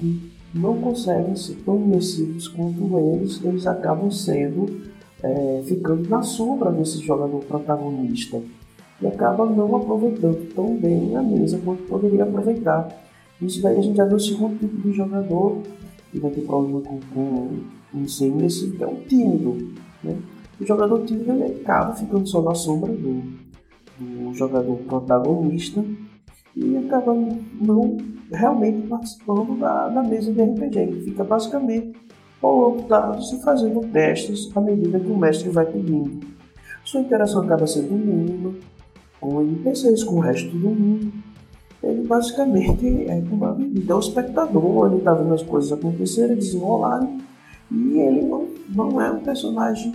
Não 0.54 0.80
conseguem 0.82 1.36
ser 1.36 1.56
tão 1.66 1.78
imersivos 1.78 2.48
quanto 2.48 2.98
eles, 3.00 3.44
eles 3.44 3.66
acabam 3.66 4.12
sendo 4.12 4.82
é, 5.24 5.64
ficando 5.66 6.10
na 6.10 6.22
sombra 6.22 6.72
desse 6.72 7.00
jogador 7.00 7.40
protagonista 7.46 8.42
e 9.02 9.08
acaba 9.08 9.46
não 9.46 9.76
aproveitando 9.76 10.54
tão 10.54 10.76
bem 10.76 11.16
a 11.16 11.22
mesa 11.22 11.60
quanto 11.64 11.84
poderia 11.84 12.24
aproveitar. 12.24 12.90
Isso 13.42 13.62
daí 13.62 13.78
a 13.78 13.82
gente 13.82 13.98
já 13.98 14.06
vê 14.06 14.16
o 14.16 14.20
segundo 14.20 14.60
tipo 14.60 14.78
de 14.82 14.92
jogador 14.94 15.62
que 16.12 16.20
vai 16.20 16.30
ter 16.32 16.42
problema 16.42 16.82
com, 16.82 17.00
com 17.14 17.50
o 17.94 18.00
ensino, 18.00 18.46
esse 18.46 18.70
que 18.72 18.84
é 18.84 18.88
o 18.88 18.96
tímido. 19.08 19.74
Né? 20.04 20.18
O 20.60 20.66
jogador 20.66 21.04
tímido 21.06 21.32
ele 21.32 21.62
acaba 21.62 21.96
ficando 21.96 22.28
só 22.28 22.42
na 22.42 22.54
sombra 22.54 22.92
do, 22.92 23.24
do 24.00 24.34
jogador 24.34 24.76
protagonista 24.88 25.84
e 26.56 26.78
acaba 26.78 27.14
não 27.14 27.98
realmente 28.32 28.88
participando 28.88 29.60
da, 29.60 29.90
da 29.90 30.04
mesa 30.04 30.32
de 30.32 30.42
RPG. 30.42 30.80
Ele 30.80 31.02
fica 31.02 31.24
basicamente 31.24 31.94
ou 32.42 32.82
dados 32.82 33.32
e 33.32 33.42
fazendo 33.42 33.82
testes 33.92 34.50
à 34.56 34.62
medida 34.62 35.00
que 35.00 35.12
o 35.12 35.18
mestre 35.18 35.50
vai 35.50 35.66
pedindo. 35.66 36.26
Sua 36.84 37.02
interação 37.02 37.44
acaba 37.44 37.68
sendo 37.68 37.94
mínima 37.94 38.54
com 39.20 39.42
NPCs, 39.42 40.04
com 40.04 40.16
o 40.16 40.20
resto 40.20 40.50
do 40.50 40.70
mundo. 40.70 41.12
Ele 41.84 42.06
basicamente 42.08 43.06
é 43.08 43.24
uma 43.32 43.54
medida, 43.54 43.96
o 43.96 44.00
espectador, 44.00 44.88
ele 44.88 44.98
está 44.98 45.14
vendo 45.14 45.34
as 45.34 45.44
coisas 45.44 45.72
acontecerem, 45.72 46.36
desenrolarem, 46.36 47.20
e 47.72 48.00
ele 48.00 48.22
não, 48.22 48.48
não 48.70 49.02
é 49.02 49.12
um 49.12 49.20
personagem 49.20 49.94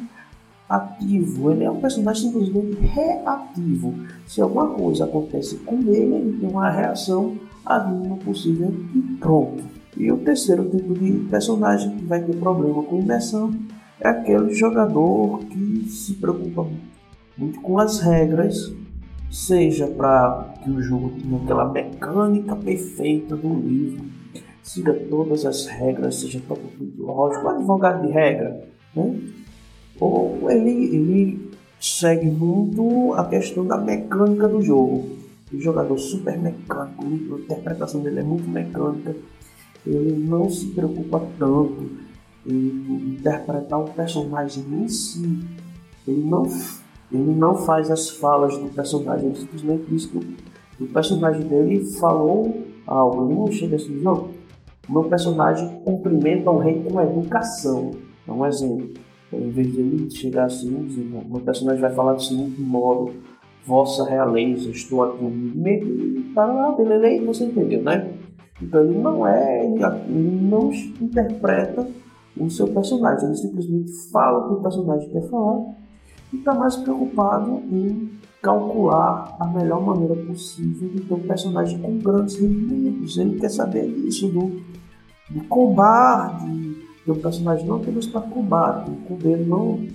ativo, 0.69 1.51
ele 1.51 1.65
é 1.65 1.71
um 1.71 1.81
personagem 1.81 2.31
simplesmente 2.31 2.77
reativo. 2.81 3.95
Se 4.27 4.41
alguma 4.41 4.69
coisa 4.69 5.05
acontece 5.05 5.57
com 5.59 5.79
ele, 5.81 6.15
ele 6.15 6.39
tem 6.39 6.49
uma 6.49 6.71
reação 6.71 7.37
a 7.65 7.81
mínima 7.81 8.17
possível 8.17 8.73
e 8.95 9.01
pronto. 9.19 9.65
E 9.97 10.11
o 10.13 10.19
terceiro 10.19 10.69
tipo 10.69 10.95
de 10.95 11.13
personagem 11.31 11.97
que 11.97 12.05
vai 12.05 12.23
ter 12.23 12.37
problema 12.37 12.83
com 12.83 13.01
imersão 13.01 13.53
é 14.01 14.09
aquele 14.09 14.55
jogador 14.55 15.39
que 15.47 15.89
se 15.89 16.15
preocupa 16.15 16.67
muito 17.37 17.61
com 17.61 17.79
as 17.79 18.01
regras, 18.01 18.73
seja 19.31 19.87
para 19.87 20.55
que 20.63 20.71
o 20.71 20.83
jogo 20.83 21.13
tenha 21.21 21.43
aquela 21.43 21.73
mecânica 21.73 22.55
perfeita 22.57 23.37
do 23.37 23.55
livro, 23.55 24.05
siga 24.63 24.93
todas 24.93 25.45
as 25.45 25.67
regras, 25.67 26.17
seja 26.17 26.41
totalmente 26.47 26.99
lógico, 26.99 27.49
advogado 27.49 28.07
de 28.07 28.13
regra, 28.13 28.69
né? 28.95 29.19
Ou 30.01 30.51
ele, 30.51 30.71
ele 30.71 31.51
segue 31.81 32.27
muito 32.27 33.15
a 33.15 33.25
questão 33.25 33.67
da 33.67 33.77
mecânica 33.77 34.49
do 34.49 34.63
jogo. 34.63 35.09
O 35.53 35.61
jogador 35.61 35.99
super 35.99 36.39
mecânico, 36.39 37.05
a 37.05 37.39
interpretação 37.39 38.01
dele 38.01 38.21
é 38.21 38.23
muito 38.23 38.49
mecânica 38.49 39.15
ele 39.87 40.17
não 40.27 40.51
se 40.51 40.67
preocupa 40.67 41.23
tanto 41.39 41.91
em 42.45 43.15
interpretar 43.15 43.81
o 43.81 43.91
personagem 43.91 44.65
em 44.73 44.89
si. 44.89 45.41
Ele 46.07 46.25
não, 46.25 46.45
ele 47.13 47.35
não 47.35 47.57
faz 47.57 47.91
as 47.91 48.11
falas 48.11 48.59
do 48.59 48.69
personagem, 48.69 49.29
ele 49.29 49.39
simplesmente 49.39 49.85
diz 49.89 50.07
que 50.07 50.19
o 50.81 50.87
personagem 50.89 51.43
dele 51.47 51.85
falou 51.99 52.65
algo. 52.87 53.27
Ele 53.27 53.35
não 53.39 53.53
chega 53.53 53.77
assim, 53.77 53.95
não. 54.01 54.31
O 54.89 54.93
meu 54.93 55.05
personagem 55.05 55.81
cumprimenta 55.85 56.51
o 56.51 56.59
rei 56.59 56.83
com 56.83 57.01
educação. 57.01 57.93
É 58.27 58.33
um 58.33 58.45
exemplo. 58.45 58.91
Em 59.33 59.51
vez 59.51 59.73
de 59.73 59.81
ele 59.81 60.11
chegar 60.11 60.45
assim, 60.45 60.87
dizer, 60.87 61.05
meu 61.05 61.41
personagem 61.41 61.81
vai 61.81 61.93
falar 61.93 62.15
do 62.15 62.23
seguinte 62.23 62.61
modo: 62.61 63.13
Vossa 63.67 64.09
Realeza, 64.09 64.71
estou 64.71 65.03
aqui. 65.03 66.33
Tá 66.35 66.47
lá, 66.47 66.73
beleza, 66.73 67.25
você 67.25 67.45
entendeu, 67.45 67.83
né? 67.83 68.13
Então 68.63 68.85
ele 68.85 68.99
não 68.99 69.27
é, 69.27 69.65
ele, 69.65 69.79
não 70.43 70.71
interpreta 71.01 71.87
o 72.39 72.49
seu 72.51 72.69
personagem, 72.69 73.27
ele 73.27 73.37
simplesmente 73.37 73.93
fala 74.11 74.39
o 74.39 74.49
que 74.49 74.55
o 74.55 74.63
personagem 74.63 75.11
quer 75.11 75.29
falar 75.29 75.75
e 76.33 76.37
está 76.37 76.55
mais 76.55 76.77
preocupado 76.77 77.63
em 77.71 78.11
calcular 78.43 79.37
a 79.41 79.47
melhor 79.47 79.85
maneira 79.85 80.15
possível 80.15 80.89
de 80.89 81.01
ter 81.01 81.15
um 81.15 81.21
personagem 81.21 81.79
com 81.81 81.99
grandes 81.99 82.37
rendimentos. 82.37 83.19
Ele 83.19 83.41
quer 83.41 83.51
saber 83.51 83.91
disso, 83.93 84.29
do, 84.29 84.61
do 85.31 85.45
combate, 85.49 86.86
um 87.11 87.21
personagem 87.21 87.67
não 87.67 87.77
apenas 87.77 88.07
para 88.07 88.21
combate, 88.21 88.91
o 88.91 88.97
cobeiro 89.07 89.45
não, 89.47 89.87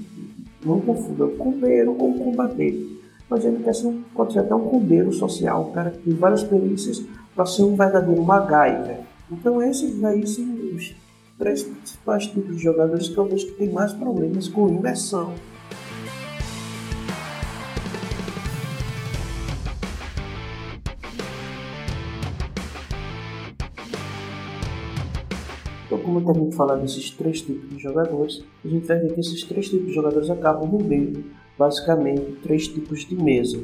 não 0.65 0.79
confunda 0.79 1.25
o 1.25 1.35
cobeiro 1.35 1.93
com 1.95 2.11
o 2.11 2.19
combater. 2.19 2.87
Mas 3.29 3.45
ele 3.45 3.63
quer 3.63 3.73
ser 3.73 3.87
um, 3.87 4.01
pode 4.13 4.33
ser 4.33 4.39
até 4.39 4.53
um 4.53 4.67
cobeiro 4.67 5.11
social, 5.13 5.69
um 5.69 5.71
cara 5.71 5.91
que 5.91 5.99
tem 5.99 6.13
várias 6.13 6.43
perícias 6.43 7.03
para 7.35 7.45
ser 7.45 7.63
um 7.63 7.75
verdadeiro 7.75 8.23
MacGyver. 8.23 8.99
Então 9.31 9.61
esses 9.61 10.03
aí 10.03 10.25
são 10.27 10.45
os 10.75 10.93
três 11.37 11.63
principais 11.63 12.27
tipos 12.27 12.57
de 12.57 12.63
jogadores 12.63 13.09
que 13.09 13.17
eu 13.17 13.25
vejo 13.25 13.47
que 13.47 13.53
tem 13.53 13.71
mais 13.71 13.93
problemas 13.93 14.47
com 14.47 14.69
imersão. 14.69 15.33
Como 26.11 26.19
eu 26.19 26.25
termino 26.25 26.51
falar 26.51 26.75
desses 26.75 27.09
três 27.11 27.41
tipos 27.41 27.69
de 27.69 27.81
jogadores, 27.81 28.43
a 28.65 28.67
gente 28.67 28.85
vai 28.85 28.99
ver 28.99 29.13
que 29.13 29.19
esses 29.21 29.43
três 29.43 29.69
tipos 29.69 29.87
de 29.87 29.93
jogadores 29.93 30.29
acabam 30.29 30.69
rendendo 30.69 31.23
basicamente 31.57 32.39
três 32.43 32.67
tipos 32.67 33.05
de 33.05 33.15
mesa. 33.15 33.63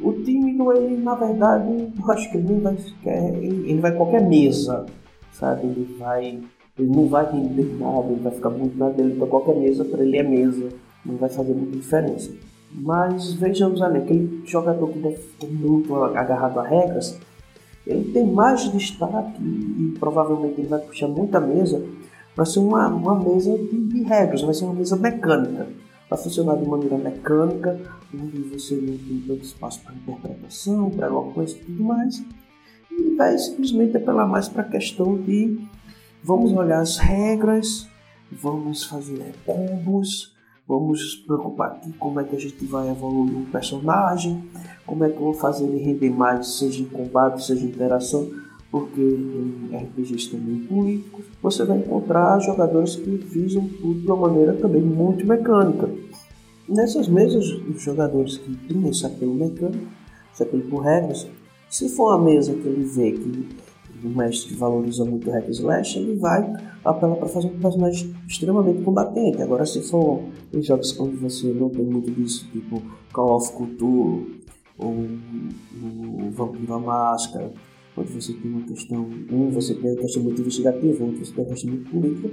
O 0.00 0.12
tímido, 0.12 0.72
ele 0.72 0.96
na 0.98 1.14
verdade, 1.14 1.66
eu 1.98 2.10
acho 2.10 2.30
que 2.30 2.36
ele 2.36 2.52
não 2.52 2.60
vai 2.60 2.76
ele, 3.06 3.70
ele 3.70 3.80
vai 3.80 3.92
qualquer 3.92 4.28
mesa, 4.28 4.84
sabe? 5.32 5.66
Ele 5.66 5.96
vai, 5.98 6.38
ele 6.78 6.88
não 6.88 7.08
vai 7.08 7.24
entender 7.24 7.76
nada, 7.78 8.08
ele 8.10 8.20
vai 8.20 8.32
ficar 8.32 8.50
muito 8.50 8.76
na 8.76 8.90
dele, 8.90 9.14
então 9.14 9.26
qualquer 9.26 9.56
mesa 9.56 9.84
para 9.84 10.02
ele 10.02 10.18
é 10.18 10.22
mesa, 10.22 10.68
não 11.04 11.16
vai 11.16 11.30
fazer 11.30 11.54
muita 11.54 11.76
diferença. 11.76 12.30
Mas 12.72 13.32
vejamos 13.32 13.80
ali, 13.80 13.98
aquele 13.98 14.42
jogador 14.44 14.88
que 14.88 14.98
deve 14.98 15.14
estar 15.14 15.46
muito 15.46 15.94
agarrado 15.94 16.60
a 16.60 16.62
regras, 16.62 17.18
ele 17.86 18.12
tem 18.12 18.26
mais 18.26 18.70
destaque 18.72 19.42
e, 19.42 19.94
provavelmente 19.98 20.60
ele 20.60 20.68
vai 20.68 20.80
puxar 20.80 21.08
muita 21.08 21.40
mesa 21.40 21.82
para 22.34 22.44
ser 22.44 22.58
uma, 22.58 22.88
uma 22.88 23.18
mesa 23.18 23.56
de, 23.56 23.86
de 23.86 24.02
regras, 24.02 24.42
vai 24.42 24.52
ser 24.52 24.64
uma 24.64 24.74
mesa 24.74 24.96
mecânica 24.96 25.66
vai 26.08 26.18
funcionar 26.18 26.56
de 26.56 26.66
maneira 26.66 26.96
mecânica, 26.96 27.78
onde 28.14 28.38
você 28.42 28.74
não 28.76 28.96
tem 28.96 29.24
tanto 29.26 29.44
espaço 29.44 29.80
para 29.82 29.94
interpretação, 29.94 30.90
para 30.90 31.08
coisa 31.08 31.56
e 31.56 31.58
tudo 31.58 31.82
mais. 31.82 32.24
E 32.90 33.14
vai 33.16 33.36
simplesmente 33.38 33.96
apelar 33.96 34.26
mais 34.26 34.48
para 34.48 34.62
a 34.62 34.68
questão 34.68 35.16
de 35.16 35.60
vamos 36.22 36.52
olhar 36.52 36.80
as 36.80 36.96
regras, 36.96 37.88
vamos 38.30 38.84
fazer 38.84 39.34
combos, 39.44 40.35
vamos 40.66 41.16
preocupar 41.26 41.72
aqui 41.72 41.92
como 41.94 42.20
é 42.20 42.24
que 42.24 42.34
a 42.34 42.38
gente 42.38 42.64
vai 42.66 42.90
evoluir 42.90 43.36
um 43.36 43.44
personagem, 43.46 44.42
como 44.84 45.04
é 45.04 45.08
que 45.08 45.16
eu 45.16 45.22
vou 45.22 45.34
fazer 45.34 45.64
ele 45.64 45.78
render 45.78 46.10
mais, 46.10 46.58
seja 46.58 46.82
em 46.82 46.86
combate, 46.86 47.44
seja 47.44 47.64
em 47.64 47.68
interação. 47.68 48.28
porque 48.70 49.00
em 49.00 49.74
RPGs 49.74 50.28
também 50.30 50.58
políticos, 50.66 51.24
você 51.40 51.64
vai 51.64 51.78
encontrar 51.78 52.38
jogadores 52.40 52.96
que 52.96 53.10
visam 53.10 53.66
tudo 53.80 54.00
de 54.00 54.06
uma 54.06 54.28
maneira 54.28 54.52
também 54.54 54.82
muito 54.82 55.24
mecânica. 55.26 55.88
Nessas 56.68 57.08
mesas, 57.08 57.44
os 57.44 57.80
jogadores 57.80 58.36
que 58.38 58.54
têm 58.66 58.88
esse 58.88 59.06
apelo 59.06 59.34
mecânico, 59.34 59.86
esse 60.34 60.42
apelo 60.42 60.64
por 60.64 60.80
regras, 60.80 61.26
se 61.70 61.88
for 61.88 62.08
uma 62.08 62.24
mesa 62.24 62.52
que 62.52 62.66
ele 62.66 62.84
vê 62.84 63.12
que 63.12 63.48
o 64.04 64.08
mestre 64.08 64.54
valoriza 64.54 65.04
muito 65.04 65.28
o 65.28 65.32
hack 65.32 65.48
slash, 65.48 65.98
ele 65.98 66.16
vai 66.16 66.52
apelar 66.84 67.16
para 67.16 67.28
fazer 67.28 67.48
um 67.48 67.58
personagem 67.58 68.14
extremamente 68.28 68.82
combatente. 68.82 69.42
Agora, 69.42 69.66
se 69.66 69.82
for 69.82 70.22
em 70.52 70.62
jogos 70.62 70.98
onde 70.98 71.16
você 71.16 71.48
não 71.52 71.68
tem 71.68 71.84
muito 71.84 72.10
disso, 72.10 72.46
tipo 72.52 72.82
Call 73.12 73.36
of 73.36 73.52
Cthulhu 73.52 74.26
ou 74.78 74.92
o 74.92 76.30
Vampiro 76.30 76.74
à 76.74 76.78
Máscara, 76.78 77.52
onde 77.96 78.12
você 78.12 78.32
tem 78.34 78.50
uma 78.50 78.62
questão, 78.62 79.08
um 79.30 79.50
você 79.50 79.74
tem 79.74 79.90
uma 79.90 80.00
questão 80.00 80.22
muito 80.22 80.40
investigativa, 80.40 81.04
outro 81.04 81.24
você 81.24 81.32
tem 81.32 81.44
uma 81.44 81.50
questão 81.50 81.70
muito 81.70 81.90
política, 81.90 82.30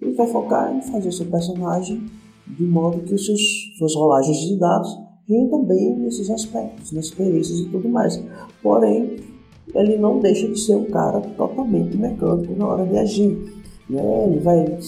ele 0.00 0.12
vai 0.12 0.26
focar 0.26 0.74
em 0.74 0.82
fazer 0.82 1.12
seu 1.12 1.26
personagem 1.26 2.06
de 2.46 2.64
modo 2.64 3.00
que 3.00 3.16
seus, 3.18 3.40
suas 3.78 3.94
rolagens 3.94 4.38
de 4.38 4.58
dados 4.58 4.98
rendam 5.28 5.64
bem 5.64 5.96
nesses 5.96 6.28
aspectos, 6.30 6.90
nas 6.92 7.10
perícias 7.10 7.60
e 7.60 7.66
tudo 7.66 7.88
mais. 7.88 8.20
Porém, 8.62 9.16
ele 9.74 9.96
não 9.96 10.18
deixa 10.18 10.46
de 10.48 10.58
ser 10.58 10.76
um 10.76 10.84
cara 10.84 11.20
totalmente 11.20 11.96
mecânico 11.96 12.54
na 12.56 12.66
hora 12.66 12.84
de 12.84 12.98
agir. 12.98 13.38
Né? 13.88 14.24
Ele 14.26 14.38
vai, 14.38 14.78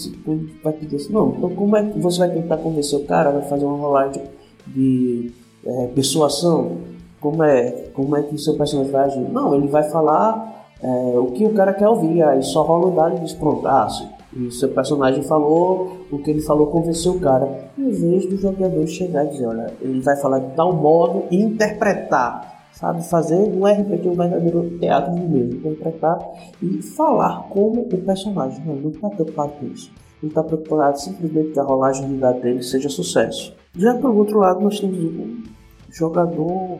vai 0.63 0.73
pedir 0.73 0.95
assim, 0.95 1.11
não, 1.11 1.35
então 1.37 1.49
como 1.51 1.75
é 1.75 1.83
que 1.83 1.99
você 1.99 2.19
vai 2.19 2.29
tentar 2.29 2.57
convencer 2.57 2.99
o 2.99 3.05
cara, 3.05 3.31
vai 3.31 3.43
fazer 3.43 3.65
uma 3.65 3.77
rolagem 3.77 4.23
de 4.67 5.31
é, 5.65 5.87
persuasão? 5.87 6.77
Como 7.19 7.43
é, 7.43 7.71
como 7.93 8.15
é 8.17 8.21
que 8.21 8.35
o 8.35 8.39
seu 8.39 8.55
personagem 8.55 8.91
vai 8.91 9.05
agir? 9.05 9.21
Não, 9.31 9.55
ele 9.55 9.67
vai 9.67 9.83
falar 9.83 10.67
é, 10.81 10.87
o 11.17 11.27
que 11.27 11.45
o 11.45 11.53
cara 11.53 11.73
quer 11.73 11.87
ouvir, 11.87 12.21
aí 12.21 12.43
só 12.43 12.61
rola 12.63 12.87
o 12.87 12.91
dado 12.91 13.17
e 13.17 13.19
diz, 13.21 13.33
pronto, 13.33 13.65
ah, 13.67 13.87
e 14.35 14.51
seu 14.51 14.69
personagem 14.69 15.21
falou, 15.23 16.05
o 16.11 16.17
que 16.17 16.31
ele 16.31 16.41
falou 16.41 16.67
convenceu 16.67 17.13
o 17.13 17.19
cara. 17.19 17.69
Em 17.77 17.89
vez 17.89 18.25
do 18.25 18.35
jogador 18.37 18.87
chegar 18.87 19.25
e 19.25 19.29
dizer, 19.29 19.45
olha, 19.45 19.71
ele 19.79 20.01
vai 20.01 20.15
falar 20.17 20.39
de 20.39 20.55
tal 20.55 20.73
modo 20.73 21.25
e 21.29 21.39
interpretar, 21.39 22.52
sabe? 22.83 23.01
Fazer 23.07 23.35
um 23.35 23.65
RPG 23.65 24.09
um 24.09 24.13
verdadeiro 24.13 24.77
teatro 24.77 25.15
de 25.15 25.21
mesmo, 25.21 25.55
interpretar 25.55 26.19
e 26.61 26.81
falar 26.81 27.47
como 27.49 27.81
o 27.81 27.97
personagem. 27.97 28.61
Não, 28.65 28.73
ele 28.73 28.83
não 28.83 28.91
está 28.91 29.09
preocupado 29.09 29.53
com 29.53 29.67
isso. 29.67 29.89
Ele 30.21 30.29
está 30.29 30.43
preocupado 30.43 30.99
simplesmente 30.99 31.51
que 31.51 31.59
a 31.59 31.63
rolagem 31.63 32.09
de 32.09 32.17
dado 32.17 32.41
dele 32.41 32.61
seja 32.61 32.89
sucesso. 32.89 33.53
Já 33.77 33.95
por 33.95 34.11
outro 34.11 34.39
lado, 34.39 34.59
nós 34.59 34.79
temos 34.79 34.97
um 34.97 35.43
jogador, 35.89 36.79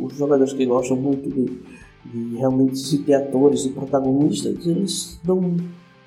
os 0.00 0.16
jogadores 0.16 0.52
que 0.52 0.64
gostam 0.64 0.96
muito 0.96 1.28
de, 1.28 1.60
de 2.04 2.36
realmente 2.36 2.78
se 2.78 2.98
ter 2.98 3.14
atores 3.14 3.64
e 3.64 3.70
protagonistas, 3.70 4.64
eles 4.64 5.20
dão 5.24 5.56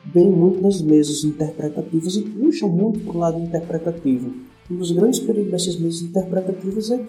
bem 0.06 0.30
muito 0.30 0.62
nas 0.62 0.82
mesas 0.82 1.24
interpretativas 1.24 2.16
e 2.16 2.22
puxam 2.22 2.70
muito 2.70 3.00
para 3.02 3.16
o 3.16 3.20
lado 3.20 3.40
interpretativo. 3.42 4.32
Um 4.70 4.78
dos 4.78 4.92
grandes 4.92 5.20
perigos 5.20 5.52
dessas 5.52 5.78
mesas 5.78 6.02
interpretativas 6.02 6.92
é 6.92 7.00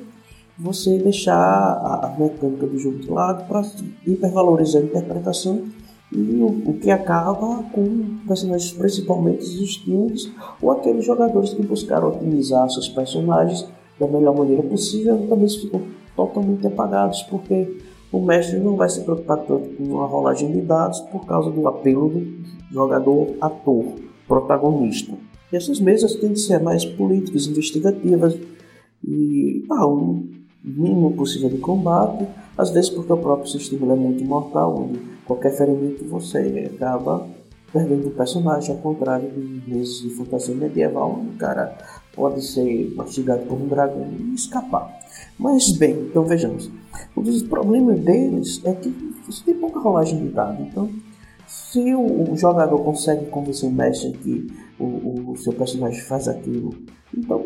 você 0.58 0.98
deixar 0.98 1.36
a, 1.36 2.16
mecânica 2.18 2.66
do 2.66 2.78
jogo 2.78 2.98
de 2.98 3.10
lado 3.10 3.46
para 3.46 3.62
hipervalorizar 4.06 4.82
a 4.82 4.84
interpretação 4.84 5.64
e 6.12 6.38
o, 6.40 6.70
o, 6.70 6.78
que 6.80 6.90
acaba 6.90 7.62
com 7.72 8.18
personagens 8.26 8.72
principalmente 8.72 9.44
distintos 9.58 10.30
ou 10.62 10.70
aqueles 10.70 11.04
jogadores 11.04 11.52
que 11.52 11.62
buscaram 11.62 12.08
otimizar 12.08 12.68
seus 12.70 12.88
personagens 12.88 13.66
da 13.98 14.06
melhor 14.06 14.36
maneira 14.36 14.62
possível 14.62 15.26
também 15.28 15.48
ficam 15.48 15.82
totalmente 16.14 16.66
apagados 16.66 17.22
porque 17.24 17.76
o 18.10 18.20
mestre 18.20 18.58
não 18.58 18.76
vai 18.76 18.88
se 18.88 19.02
preocupar 19.02 19.38
tanto 19.38 19.68
com 19.76 20.00
a 20.00 20.06
rolagem 20.06 20.52
de 20.52 20.60
dados 20.60 21.00
por 21.00 21.26
causa 21.26 21.50
do 21.50 21.66
apelo 21.68 22.08
do 22.08 22.46
jogador 22.70 23.34
ator, 23.40 23.84
protagonista. 24.26 25.12
E 25.52 25.56
essas 25.56 25.80
mesas 25.80 26.14
têm 26.14 26.32
de 26.32 26.40
ser 26.40 26.62
mais 26.62 26.84
políticas, 26.84 27.46
investigativas 27.46 28.38
e 29.06 29.64
ah, 29.70 29.86
mínimo 30.66 31.12
possível 31.12 31.48
de 31.48 31.58
combate, 31.58 32.26
às 32.56 32.70
vezes 32.70 32.90
porque 32.90 33.12
o 33.12 33.16
próprio 33.16 33.48
sistema 33.48 33.92
é 33.92 33.96
muito 33.96 34.24
mortal, 34.24 34.76
onde 34.78 34.98
qualquer 35.24 35.56
ferimento 35.56 36.04
você 36.04 36.70
acaba 36.74 37.26
perdendo 37.72 38.08
o 38.08 38.10
personagem, 38.10 38.74
ao 38.74 38.80
contrário 38.80 39.30
de 39.30 39.70
mesas 39.70 40.00
de 40.00 40.10
fantasia 40.10 40.54
medieval, 40.54 41.18
onde 41.20 41.34
o 41.34 41.38
cara 41.38 41.76
pode 42.14 42.42
ser 42.42 42.94
mastigado 42.96 43.44
por 43.46 43.60
um 43.60 43.68
dragão 43.68 44.08
e 44.18 44.34
escapar. 44.34 44.98
Mas 45.38 45.72
bem, 45.72 45.92
então 45.92 46.24
vejamos. 46.24 46.70
Um 47.16 47.22
dos 47.22 47.42
problemas 47.42 48.00
deles 48.00 48.62
é 48.64 48.72
que 48.72 48.88
você 49.26 49.44
tem 49.44 49.54
pouca 49.54 49.78
rolagem 49.78 50.18
de 50.18 50.28
dado. 50.28 50.62
Então, 50.62 50.88
se 51.46 51.94
o, 51.94 52.32
o 52.32 52.36
jogador 52.36 52.78
consegue 52.78 53.26
convencer 53.26 53.68
o 53.68 53.72
mestre 53.72 54.12
que 54.12 54.46
o, 54.78 55.32
o, 55.32 55.36
seu 55.36 55.52
personagem 55.52 56.00
faz 56.00 56.28
aquilo, 56.28 56.70
então 57.16 57.44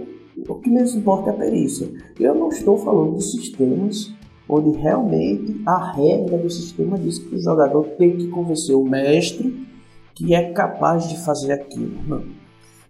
o 0.48 0.54
que 0.56 0.70
menos 0.70 0.94
importa 0.94 1.30
é 1.30 1.32
a 1.32 1.36
perícia. 1.36 1.90
Eu 2.18 2.34
não 2.34 2.48
estou 2.48 2.76
falando 2.78 3.16
de 3.16 3.24
sistemas 3.24 4.12
onde 4.48 4.76
realmente 4.78 5.60
a 5.64 5.92
regra 5.92 6.36
do 6.38 6.50
sistema 6.50 6.98
diz 6.98 7.18
que 7.18 7.34
o 7.34 7.40
jogador 7.40 7.84
tem 7.98 8.16
que 8.16 8.28
convencer 8.28 8.74
o 8.74 8.84
mestre 8.84 9.66
que 10.14 10.34
é 10.34 10.52
capaz 10.52 11.08
de 11.08 11.18
fazer 11.24 11.52
aquilo. 11.52 12.02
Não. 12.06 12.24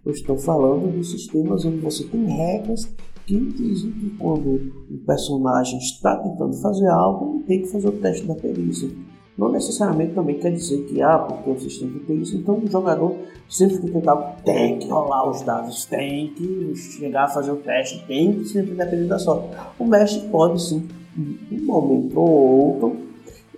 Eu 0.03 0.11
estou 0.11 0.37
falando 0.37 0.91
de 0.91 1.05
sistemas 1.05 1.63
onde 1.63 1.77
você 1.77 2.03
tem 2.05 2.25
regras 2.25 2.91
que 3.25 3.39
dizem 3.39 3.91
que 3.91 4.09
quando 4.17 4.71
o 4.89 4.97
personagem 5.05 5.77
está 5.77 6.17
tentando 6.17 6.53
fazer 6.57 6.87
algo, 6.87 7.35
ele 7.35 7.43
tem 7.43 7.61
que 7.61 7.67
fazer 7.67 7.87
o 7.87 7.93
teste 7.93 8.25
da 8.25 8.35
perícia. 8.35 8.89
Não 9.37 9.51
necessariamente 9.51 10.13
também 10.13 10.37
quer 10.37 10.51
dizer 10.51 10.83
que, 10.85 11.01
ah, 11.01 11.17
porque 11.17 11.49
o 11.49 11.59
sistema 11.59 11.99
tem 12.05 12.21
isso, 12.21 12.35
então 12.35 12.59
o 12.59 12.69
jogador 12.69 13.15
sempre 13.49 13.79
que 13.79 13.91
tentar, 13.91 14.15
tem 14.45 14.77
que 14.77 14.87
rolar 14.87 15.29
os 15.29 15.41
dados, 15.41 15.85
tem 15.85 16.27
que 16.29 16.75
chegar 16.75 17.25
a 17.25 17.27
fazer 17.27 17.51
o 17.51 17.57
teste, 17.57 18.05
tem 18.05 18.33
que 18.33 18.45
sempre 18.45 18.75
depender 18.75 19.05
da 19.05 19.17
sorte. 19.17 19.47
O 19.79 19.85
mestre 19.85 20.27
pode 20.29 20.61
sim, 20.61 20.87
em 21.17 21.61
um 21.61 21.65
momento 21.65 22.19
ou 22.19 22.29
outro, 22.29 22.97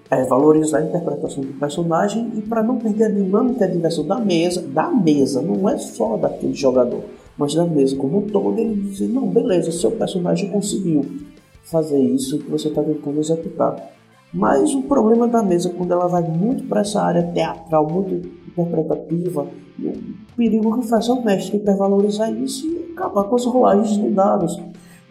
é, 0.10 0.24
valorizar 0.26 0.78
a 0.80 0.86
interpretação 0.86 1.44
do 1.44 1.54
personagem 1.54 2.32
e 2.36 2.42
para 2.42 2.62
não 2.62 2.78
perder 2.78 3.06
a 3.06 3.10
dinâmica 3.10 3.66
e 3.66 3.68
a 3.68 3.72
diversão 3.72 4.06
da 4.06 4.20
mesa, 4.20 4.62
da 4.62 4.90
mesa, 4.90 5.42
não 5.42 5.68
é 5.68 5.78
só 5.78 6.18
daquele 6.18 6.54
jogador 6.54 7.04
mas 7.38 7.54
da 7.56 7.66
mesa 7.66 7.96
como 7.96 8.20
um 8.20 8.28
todo, 8.28 8.60
ele 8.60 8.76
dizer, 8.76 9.08
não, 9.08 9.28
beleza, 9.28 9.72
seu 9.72 9.92
personagem 9.92 10.50
conseguiu 10.50 11.06
fazer 11.64 12.00
isso 12.00 12.40
que 12.40 12.50
você 12.50 12.68
está 12.68 12.84
tentando 12.84 13.20
executar. 13.20 13.92
Mas 14.34 14.74
o 14.74 14.82
problema 14.84 15.28
da 15.28 15.44
mesa, 15.44 15.70
quando 15.70 15.92
ela 15.92 16.08
vai 16.08 16.24
muito 16.24 16.64
para 16.64 16.82
essa 16.82 17.02
área 17.02 17.24
teatral, 17.32 17.88
muito 17.88 18.28
interpretativa, 18.48 19.48
o 19.80 20.36
perigo 20.36 20.80
que 20.80 20.88
faz 20.88 21.08
é 21.08 21.12
o 21.14 21.24
mestre 21.24 21.58
hipervalorizar 21.58 22.34
isso 22.34 22.66
e 22.68 22.92
acabar 22.94 23.26
com 23.26 23.36
as 23.36 23.46
rolagens 23.46 23.96
de 23.96 24.10
dados. 24.10 24.60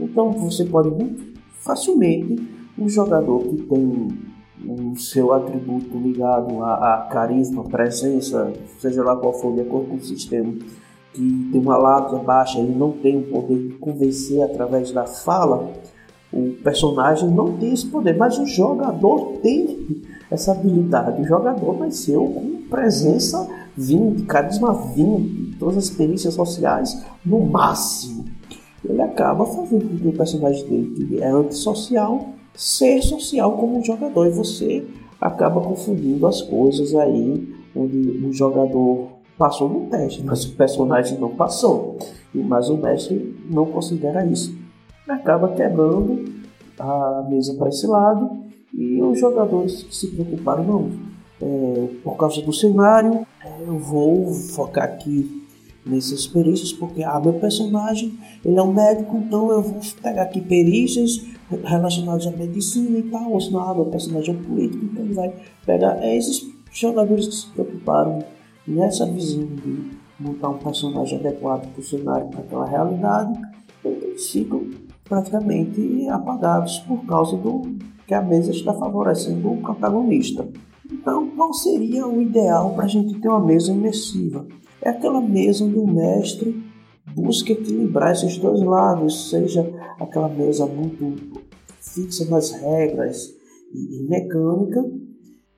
Então 0.01 0.33
você 0.33 0.65
pode 0.65 0.91
muito 0.91 1.41
facilmente 1.61 2.37
um 2.77 2.89
jogador 2.89 3.39
que 3.41 3.63
tem 3.63 4.09
o 4.67 4.97
seu 4.97 5.33
atributo 5.33 5.97
ligado 5.99 6.63
a, 6.63 6.95
a 6.95 6.99
carisma, 7.03 7.65
presença, 7.65 8.53
seja 8.79 9.03
lá 9.03 9.17
qual 9.17 9.33
for, 9.33 9.55
de 9.55 9.61
acordo 9.61 9.89
com 9.89 9.97
o 9.97 10.01
sistema, 10.01 10.53
que 11.13 11.49
tem 11.53 11.61
uma 11.61 11.77
lábia 11.77 12.19
baixa, 12.19 12.59
ele 12.59 12.75
não 12.75 12.93
tem 12.93 13.19
o 13.19 13.23
poder 13.23 13.69
de 13.69 13.75
convencer 13.75 14.43
através 14.43 14.91
da 14.93 15.05
fala, 15.05 15.71
o 16.33 16.53
personagem 16.62 17.29
não 17.29 17.59
tem 17.59 17.73
esse 17.73 17.87
poder, 17.87 18.16
mas 18.16 18.38
o 18.38 18.47
jogador 18.47 19.38
tem 19.42 20.03
essa 20.31 20.53
habilidade. 20.53 21.21
O 21.21 21.27
jogador 21.27 21.79
nasceu 21.79 22.25
com 22.25 22.62
presença 22.71 23.47
20, 23.77 24.23
carisma 24.23 24.73
20, 24.73 25.57
todas 25.59 25.77
as 25.77 25.85
experiências 25.85 26.35
sociais 26.35 27.05
no 27.25 27.40
máximo. 27.40 28.25
Ele 28.83 29.03
acaba 29.03 29.45
fazendo 29.45 29.88
com 29.88 29.99
que 29.99 30.09
o 30.09 30.12
personagem 30.12 30.64
dele, 30.66 31.07
que 31.07 31.23
é 31.23 31.29
antissocial, 31.29 32.31
ser 32.55 33.03
social 33.03 33.53
como 33.53 33.79
um 33.79 33.85
jogador. 33.85 34.27
E 34.27 34.31
você 34.31 34.85
acaba 35.21 35.61
confundindo 35.61 36.27
as 36.27 36.40
coisas 36.40 36.95
aí, 36.95 37.49
onde 37.77 38.27
o 38.27 38.33
jogador 38.33 39.09
passou 39.38 39.68
no 39.68 39.87
teste, 39.87 40.23
mas 40.25 40.45
o 40.45 40.53
personagem 40.53 41.18
não 41.18 41.31
passou. 41.31 41.99
Mas 42.35 42.71
o 42.71 42.77
mestre 42.79 43.37
não 43.51 43.66
considera 43.66 44.25
isso. 44.25 44.62
Acaba 45.09 45.49
quebrando 45.55 46.43
a 46.79 47.27
mesa 47.29 47.55
para 47.55 47.69
esse 47.69 47.87
lado 47.87 48.43
e 48.73 49.03
os 49.03 49.19
jogadores 49.19 49.87
se 49.91 50.09
preocuparam, 50.09 50.65
não, 50.65 50.91
é, 51.41 51.88
por 52.03 52.17
causa 52.17 52.41
do 52.41 52.53
cenário, 52.53 53.27
é, 53.45 53.62
eu 53.67 53.79
vou 53.79 54.33
focar 54.33 54.85
aqui 54.85 55.43
nessas 55.85 56.27
perícias, 56.27 56.73
porque 56.73 57.03
ah, 57.03 57.21
meu 57.21 57.35
personagem 57.35 58.17
ele 58.45 58.57
é 58.57 58.62
um 58.62 58.73
médico, 58.73 59.17
então 59.17 59.51
eu 59.51 59.62
vou 59.62 59.81
pegar 60.01 60.23
aqui 60.23 60.41
perícias 60.41 61.25
relacionadas 61.65 62.27
à 62.27 62.31
medicina 62.31 62.99
e 62.99 63.03
tal, 63.03 63.33
ou 63.33 63.41
senão 63.41 63.61
ah, 63.61 63.75
meu 63.75 63.87
personagem 63.87 64.35
é 64.35 64.38
um 64.38 64.43
político, 64.43 64.85
então 64.85 65.05
ele 65.05 65.15
vai 65.15 65.35
pegar. 65.67 66.03
É, 66.03 66.17
esses 66.17 66.49
jogadores 66.73 67.27
que 67.27 67.35
se 67.35 67.47
preocuparam 67.49 68.25
nessa 68.67 69.05
visão 69.07 69.45
de 69.45 69.91
montar 70.19 70.51
um 70.51 70.59
personagem 70.59 71.19
adequado 71.19 71.69
para 71.73 71.81
o 71.81 71.85
cenário, 71.85 72.29
para 72.29 72.41
aquela 72.41 72.67
realidade, 72.67 73.41
eles 73.85 74.31
ficam 74.31 74.65
praticamente 75.05 76.09
apagados 76.09 76.79
por 76.81 77.05
causa 77.07 77.37
do 77.37 77.62
que 78.07 78.15
a 78.15 78.23
mesa 78.23 78.51
está 78.51 78.75
favorecendo 78.75 79.53
o 79.53 79.62
protagonista. 79.62 80.49
Então, 80.91 81.31
qual 81.31 81.53
seria 81.55 82.07
o 82.07 82.21
ideal 82.21 82.75
para 82.75 82.85
a 82.85 82.88
gente 82.88 83.19
ter 83.21 83.29
uma 83.29 83.45
mesa 83.45 83.73
imersiva? 83.73 84.47
É 84.83 84.91
aquela 84.91 85.21
mesa 85.21 85.65
onde 85.65 85.79
o 85.79 85.87
mestre 85.87 86.62
busca 87.15 87.53
equilibrar 87.53 88.12
esses 88.12 88.37
dois 88.38 88.61
lados, 88.62 89.31
seja 89.31 89.69
aquela 89.99 90.29
mesa 90.29 90.67
muito 90.67 91.41
fixa 91.81 92.25
nas 92.27 92.51
regras 92.51 93.33
e, 93.75 94.07
mecânica, 94.09 94.85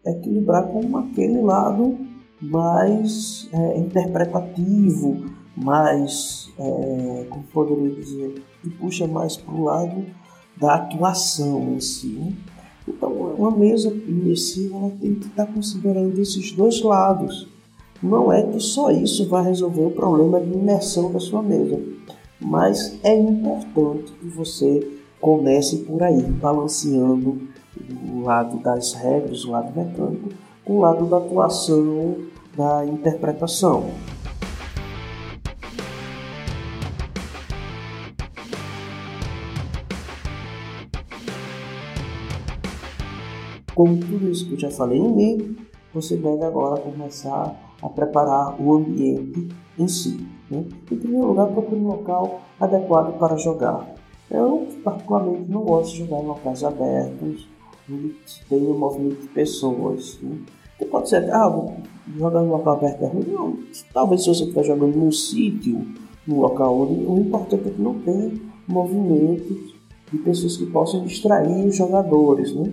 equilibrar 0.07 0.69
com 0.69 0.97
aquele 0.97 1.41
lado 1.41 1.99
mais 2.41 3.49
é, 3.53 3.79
interpretativo, 3.79 5.25
mais, 5.57 6.51
é, 6.59 7.27
como 7.31 7.45
poderia 7.45 7.91
dizer, 7.91 8.43
que 8.63 8.71
puxa 8.71 9.07
mais 9.07 9.37
para 9.37 9.55
o 9.55 9.65
lado 9.65 10.05
da 10.57 10.75
atuação 10.75 11.75
em 11.75 11.81
si. 11.81 12.09
Né? 12.09 12.33
Então, 12.87 13.11
uma 13.13 13.51
mesa 13.51 13.89
imersiva 13.89 14.77
ela 14.77 14.91
tem 15.01 15.15
que 15.15 15.27
estar 15.27 15.47
considerando 15.47 16.19
esses 16.21 16.53
dois 16.53 16.83
lados. 16.83 17.49
Não 18.03 18.33
é 18.33 18.43
que 18.43 18.61
só 18.61 18.91
isso 18.91 19.29
vai 19.29 19.45
resolver 19.45 19.85
o 19.85 19.91
problema 19.91 20.41
de 20.41 20.53
imersão 20.53 21.11
da 21.11 21.19
sua 21.19 21.43
mesa, 21.43 21.81
mas 22.39 22.99
é 23.03 23.15
importante 23.15 24.13
que 24.13 24.27
você 24.27 24.87
comece 25.21 25.79
por 25.79 26.03
aí, 26.03 26.23
balanceando 26.23 27.41
o 28.13 28.21
lado 28.21 28.59
das 28.59 28.93
regras, 28.93 29.45
o 29.45 29.53
lado 29.53 29.75
mecânico, 29.75 30.29
com 30.65 30.75
o 30.75 30.81
lado 30.81 31.07
da 31.07 31.17
atuação, 31.17 32.17
da 32.55 32.85
interpretação. 32.85 33.85
Com 43.75 43.97
tudo 43.99 44.31
isso 44.31 44.47
que 44.47 44.55
eu 44.55 44.61
já 44.61 44.71
falei 44.71 44.99
em 44.99 45.13
mim, 45.13 45.57
você 45.93 46.17
deve 46.17 46.45
agora 46.45 46.81
começar 46.81 47.55
a 47.83 47.89
preparar 47.89 48.61
o 48.61 48.75
ambiente 48.75 49.49
em 49.79 49.89
si. 49.89 50.27
Né? 50.51 50.65
Em 50.91 50.97
primeiro 50.97 51.29
lugar, 51.29 51.49
procure 51.49 51.81
um 51.81 51.89
local 51.89 52.41
adequado 52.61 53.19
para 53.19 53.37
jogar. 53.37 53.95
Eu, 54.31 54.67
particularmente, 54.83 55.51
não 55.51 55.63
gosto 55.63 55.93
de 55.93 56.05
jogar 56.05 56.23
em 56.23 56.27
locais 56.27 56.65
abertos, 56.65 57.49
onde 57.91 58.15
tem 58.49 58.61
movimento 58.61 59.21
de 59.23 59.29
pessoas. 59.29 60.19
Né? 60.23 60.39
Que 60.79 60.85
pode 60.85 61.09
ser, 61.09 61.31
ah, 61.33 61.49
vou 61.49 61.75
jogar 62.17 62.43
em 62.43 62.47
um 62.47 62.51
local 62.51 62.75
aberto 62.75 63.03
é 63.03 63.07
ruim. 63.09 63.25
Não, 63.29 63.59
talvez 63.93 64.23
se 64.23 64.29
você 64.29 64.43
estiver 64.45 64.65
jogando 64.65 64.97
num 64.97 65.13
sítio, 65.13 65.85
num 66.27 66.41
local 66.41 66.81
onde 66.81 67.05
o 67.07 67.19
importante 67.19 67.69
é 67.69 67.71
que 67.71 67.83
não 67.83 67.95
tenha 68.01 68.33
movimentos 68.67 69.75
de 70.11 70.19
pessoas 70.19 70.57
que 70.57 70.67
possam 70.67 71.05
distrair 71.05 71.67
os 71.67 71.77
jogadores. 71.77 72.55
Né? 72.55 72.73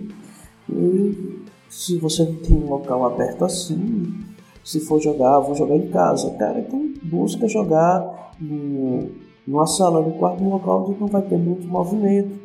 E 0.70 1.42
se 1.68 1.96
você 1.98 2.26
tem 2.26 2.56
um 2.56 2.68
local 2.68 3.04
aberto 3.06 3.44
assim, 3.44 4.20
se 4.64 4.80
for 4.80 5.00
jogar, 5.00 5.40
vou 5.40 5.54
jogar 5.54 5.76
em 5.76 5.88
casa, 5.88 6.30
cara, 6.32 6.60
então 6.60 6.92
busca 7.02 7.48
jogar 7.48 8.32
no, 8.40 9.10
numa 9.46 9.66
sala, 9.66 10.00
no 10.00 10.12
quarto, 10.12 10.42
num 10.42 10.50
local 10.50 10.86
onde 10.88 11.00
não 11.00 11.08
vai 11.08 11.22
ter 11.22 11.38
muito 11.38 11.66
movimento 11.66 12.38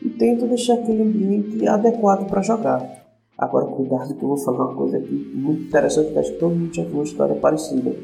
e 0.00 0.10
tenta 0.10 0.46
deixar 0.46 0.74
aquele 0.74 1.02
ambiente 1.02 1.66
adequado 1.66 2.26
para 2.26 2.42
jogar. 2.42 3.02
Agora, 3.38 3.66
cuidado 3.66 4.14
que 4.14 4.22
eu 4.22 4.28
vou 4.28 4.36
falar 4.36 4.66
uma 4.66 4.74
coisa 4.74 4.98
aqui 4.98 5.32
muito 5.34 5.62
interessante, 5.62 6.12
que 6.12 6.18
acho 6.18 6.32
que 6.32 6.38
todo 6.38 6.54
mundo 6.54 6.74
já 6.74 6.84
viu 6.84 6.94
uma 6.94 7.04
história 7.04 7.34
parecida. 7.34 7.96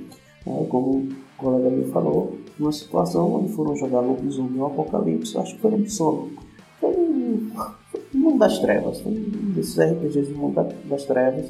É, 0.47 0.65
como 0.65 0.91
o 0.91 1.09
colega 1.37 1.71
me 1.71 1.85
falou, 1.87 2.39
numa 2.59 2.73
situação 2.73 3.35
onde 3.35 3.53
foram 3.53 3.77
jogar 3.77 4.01
lobisomem 4.01 4.53
no 4.53 4.67
Apocalipse, 4.67 5.37
acho 5.37 5.55
que 5.55 5.61
foi 5.61 5.71
lobisomem. 5.71 6.37
Mundo 8.19 8.39
das 8.39 8.59
Trevas, 8.59 9.05
um 9.05 9.13
desses 9.55 9.79
RPGs 9.79 10.33
do 10.33 10.39
Mundo 10.39 10.67
das 10.85 11.05
Trevas. 11.05 11.47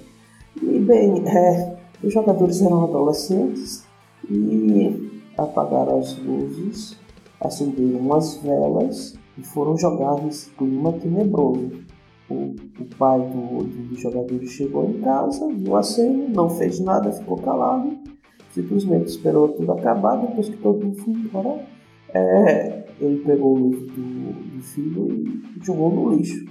E 0.63 0.79
bem, 0.79 1.23
é, 1.29 1.77
os 2.03 2.13
jogadores 2.13 2.63
eram 2.63 2.85
adolescentes 2.85 3.85
e 4.31 5.23
apagaram 5.37 5.99
as 5.99 6.17
luzes, 6.19 6.97
acenderam 7.41 8.01
umas 8.01 8.37
velas 8.37 9.15
e 9.37 9.43
foram 9.43 9.77
jogar 9.77 10.23
nesse 10.23 10.51
clima 10.51 10.93
tenebroso. 10.93 11.71
O, 12.29 12.55
o 12.79 12.85
pai 12.99 13.21
do, 13.21 13.65
dos 13.65 14.01
jogadores 14.01 14.51
chegou 14.51 14.85
em 14.91 15.01
casa, 15.01 15.49
viu 15.49 15.77
a 15.77 15.83
cena, 15.83 16.29
não 16.29 16.51
fez 16.51 16.79
nada, 16.79 17.11
ficou 17.11 17.39
calado, 17.39 17.97
simplesmente 18.53 19.07
esperou 19.07 19.49
tudo 19.49 19.73
acabar. 19.73 20.17
Depois 20.17 20.49
que 20.49 20.57
todo 20.59 20.85
mundo 20.85 20.99
foi 20.99 21.15
embora, 21.15 21.65
é, 22.15 22.85
ele 23.01 23.23
pegou 23.25 23.55
o 23.55 23.71
livro 23.71 23.87
do, 23.87 24.57
do 24.57 24.63
filho 24.63 25.09
e 25.09 25.65
jogou 25.65 25.91
no 25.91 26.15
lixo. 26.15 26.45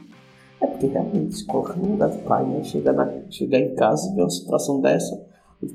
É 0.61 0.67
porque 0.67 0.87
realmente 0.87 1.37
se 1.37 1.45
coloca 1.45 1.73
no 1.73 1.91
lugar 1.91 2.09
do 2.09 2.17
pai, 2.23 2.45
né? 2.45 2.63
Chega 2.63 2.91
na, 2.93 3.11
chegar 3.29 3.59
em 3.59 3.75
casa 3.75 4.09
e 4.09 4.15
ver 4.15 4.21
uma 4.21 4.29
situação 4.29 4.81
dessa, 4.81 5.23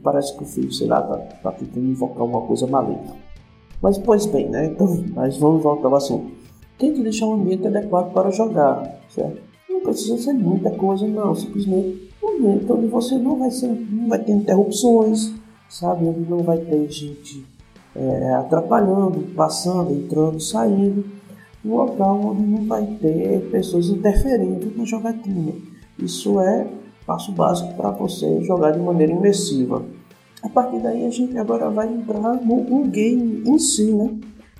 parece 0.03 0.37
que 0.37 0.43
o 0.43 0.47
filho, 0.47 0.73
sei 0.73 0.87
lá, 0.87 1.03
tá, 1.03 1.17
tá 1.17 1.53
tentando 1.53 1.87
invocar 1.87 2.25
uma 2.25 2.41
coisa 2.43 2.67
maligna. 2.67 3.15
Mas, 3.81 3.99
pois 3.99 4.27
bem, 4.27 4.49
né? 4.49 4.67
Então, 4.67 5.05
mas 5.15 5.37
vamos 5.37 5.63
voltar 5.63 5.89
ao 5.89 5.97
assunto. 5.97 6.33
Tente 6.79 7.03
deixar 7.03 7.27
um 7.27 7.35
ambiente 7.35 7.67
adequado 7.67 8.13
para 8.13 8.31
jogar, 8.31 9.01
certo? 9.09 9.41
Não 9.69 9.81
precisa 9.81 10.17
ser 10.19 10.33
muita 10.33 10.71
coisa, 10.71 11.07
não. 11.07 11.35
Simplesmente 11.35 12.11
um 12.23 12.29
ambiente 12.29 12.73
onde 12.73 12.87
você 12.87 13.19
não 13.19 13.39
vai, 13.39 13.51
ser, 13.51 13.69
não 13.69 14.09
vai 14.09 14.19
ter 14.21 14.33
interrupções, 14.33 15.33
sabe? 15.69 16.07
Onde 16.07 16.29
não 16.31 16.39
vai 16.39 16.59
ter 16.59 16.89
gente 16.91 17.45
é, 17.95 18.35
atrapalhando, 18.35 19.21
passando, 19.35 19.93
entrando, 19.93 20.41
saindo. 20.41 21.05
Um 21.65 21.77
local 21.77 22.21
onde 22.21 22.43
não 22.43 22.67
vai 22.67 22.85
ter 23.01 23.49
pessoas 23.51 23.89
interferindo 23.89 24.73
na 24.77 24.85
jogatina. 24.85 25.53
Isso 25.99 26.41
é 26.41 26.67
passo 27.07 27.31
básico 27.33 27.75
para 27.75 27.91
você 27.91 28.43
jogar 28.43 28.73
de 28.73 28.81
maneira 28.81 29.13
imersiva. 29.13 29.85
A 30.43 30.49
partir 30.49 30.81
daí 30.81 31.07
a 31.07 31.11
gente 31.11 31.39
agora 31.39 31.71
vai 31.71 31.89
entrar 31.93 32.35
no, 32.35 32.65
no 32.65 32.85
game 32.89 33.45
em 33.47 33.59
si, 33.59 33.93
né? 33.93 34.11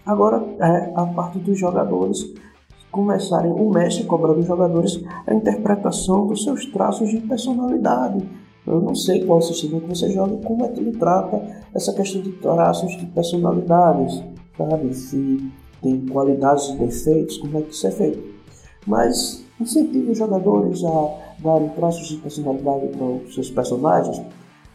Agora 0.07 0.45
é 0.61 0.93
a 0.95 1.07
parte 1.07 1.39
dos 1.39 1.59
jogadores 1.59 2.33
começarem, 2.91 3.51
o 3.51 3.71
mestre 3.71 4.05
cobra 4.05 4.35
dos 4.35 4.47
jogadores 4.47 5.03
a 5.27 5.33
interpretação 5.33 6.27
dos 6.27 6.45
seus 6.45 6.67
traços 6.67 7.09
de 7.09 7.19
personalidade. 7.19 8.23
Eu 8.67 8.81
não 8.81 8.95
sei 8.95 9.25
qual 9.25 9.43
sistema 9.43 9.81
que 9.81 9.89
você 9.89 10.11
joga, 10.11 10.37
como 10.45 10.65
é 10.65 10.69
que 10.69 10.81
ele 10.81 10.93
trata 10.93 11.43
essa 11.75 11.93
questão 11.93 12.21
de 12.23 12.33
traços 12.33 12.97
de 12.97 13.07
personalidades, 13.07 14.23
sabe? 14.57 14.95
Se 14.95 15.51
tem 15.83 16.07
qualidades 16.07 16.69
e 16.69 16.77
defeitos, 16.77 17.39
como 17.39 17.59
é 17.59 17.63
que 17.63 17.75
isso 17.75 17.87
é 17.87 17.91
feito. 17.91 18.23
Mas 18.87 19.45
incentive 19.61 20.13
os 20.13 20.19
jogadores 20.19 20.83
a 20.85 21.33
darem 21.41 21.69
traços 21.71 22.09
de 22.09 22.17
personalidade 22.19 22.89
para 22.89 23.05
os 23.05 23.35
seus 23.35 23.51
personagens. 23.51 24.23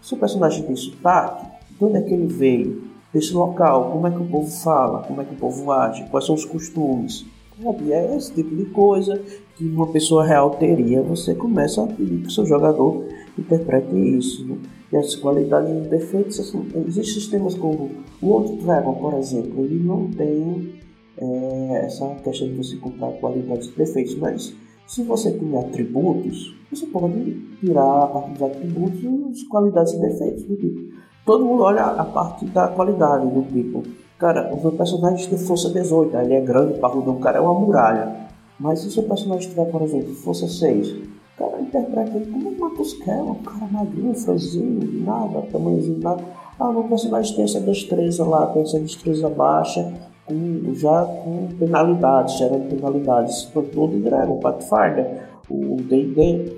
Se 0.01 0.13
o 0.13 0.17
personagem 0.17 0.63
tem 0.63 0.75
sotaque, 0.75 1.45
de 1.77 1.85
onde 1.85 1.97
é 1.97 2.01
que 2.01 2.13
ele 2.13 2.27
veio? 2.27 2.83
Desse 3.13 3.33
local, 3.33 3.91
como 3.91 4.05
é 4.07 4.11
que 4.11 4.21
o 4.21 4.27
povo 4.27 4.51
fala, 4.51 4.99
como 5.03 5.21
é 5.21 5.25
que 5.25 5.33
o 5.33 5.37
povo 5.37 5.71
age, 5.71 6.05
quais 6.09 6.25
são 6.25 6.35
os 6.35 6.43
costumes. 6.43 7.25
Sabe? 7.63 7.93
É 7.93 8.15
esse 8.15 8.33
tipo 8.33 8.53
de 8.55 8.65
coisa 8.65 9.19
que 9.55 9.65
uma 9.65 9.87
pessoa 9.87 10.25
real 10.25 10.51
teria. 10.51 11.01
Você 11.03 11.33
começa 11.33 11.83
a 11.83 11.87
pedir 11.87 12.21
que 12.21 12.27
o 12.27 12.31
seu 12.31 12.45
jogador 12.45 13.05
interprete 13.41 13.95
isso. 13.95 14.45
Né? 14.45 14.57
E 14.91 14.97
as 14.97 15.15
qualidades 15.15 15.69
e 15.69 15.89
defeitos, 15.89 16.39
assim, 16.39 16.65
existem 16.87 17.03
sistemas 17.03 17.55
como 17.55 17.91
o 18.21 18.29
Old 18.29 18.57
Dragon, 18.63 18.93
por 18.95 19.13
exemplo, 19.15 19.65
ele 19.65 19.83
não 19.83 20.09
tem 20.09 20.73
é, 21.17 21.85
essa 21.85 22.07
questão 22.23 22.47
de 22.47 22.55
você 22.55 22.75
comprar 22.77 23.11
qualidades 23.13 23.67
e 23.67 23.77
defeitos, 23.77 24.15
mas 24.15 24.55
se 24.85 25.03
você 25.03 25.31
tem 25.31 25.57
atributos, 25.57 26.55
você 26.71 26.85
pode 26.85 27.33
tirar 27.59 28.03
a 28.03 28.07
partir 28.07 28.31
dos 28.31 28.41
atributos 28.43 29.43
qualidades 29.43 29.93
e 29.93 29.99
defeitos 29.99 30.43
do 30.43 30.55
tipo. 30.55 30.95
Todo 31.25 31.45
mundo 31.45 31.63
olha 31.63 31.83
a 31.83 32.05
parte 32.05 32.45
da 32.45 32.69
qualidade 32.69 33.27
do 33.29 33.41
tipo. 33.51 33.83
Cara, 34.17 34.53
o 34.53 34.61
meu 34.61 34.71
personagem 34.71 35.27
tem 35.27 35.37
força 35.37 35.69
18, 35.69 36.15
ele 36.17 36.33
é 36.35 36.41
grande, 36.41 36.79
parrudo, 36.79 37.11
o 37.11 37.19
cara 37.19 37.37
é 37.37 37.41
uma 37.41 37.53
muralha. 37.53 38.27
Mas 38.59 38.79
se 38.79 38.87
o 38.87 38.91
seu 38.91 39.03
personagem 39.03 39.49
tiver, 39.49 39.65
por 39.65 39.81
exemplo, 39.81 40.13
força 40.15 40.47
6, 40.47 40.95
o 41.37 41.43
cara 41.43 41.61
interpreta 41.61 42.17
ele 42.17 42.31
como 42.31 42.49
um 42.49 42.57
Marcus 42.57 42.93
Keller, 42.93 43.31
um 43.31 43.35
cara 43.35 43.67
magrinho, 43.71 44.15
franzinho, 44.15 45.05
nada, 45.05 45.41
tamanhozinho, 45.51 45.99
nada. 45.99 46.23
Ah, 46.59 46.71
meu 46.71 46.83
personagem 46.85 47.35
tem 47.35 47.43
essa 47.45 47.59
destreza 47.59 48.25
lá, 48.25 48.47
tem 48.47 48.63
essa 48.63 48.79
destreza 48.79 49.29
baixa, 49.29 49.93
com, 50.25 50.73
já 50.73 51.05
com 51.05 51.47
penalidades, 51.59 52.39
gerando 52.39 52.67
penalidades. 52.67 53.43
Todo 53.53 53.99
Dragon, 53.99 54.39
Pathfinder, 54.39 55.27
o 55.47 55.75
D&D. 55.75 56.57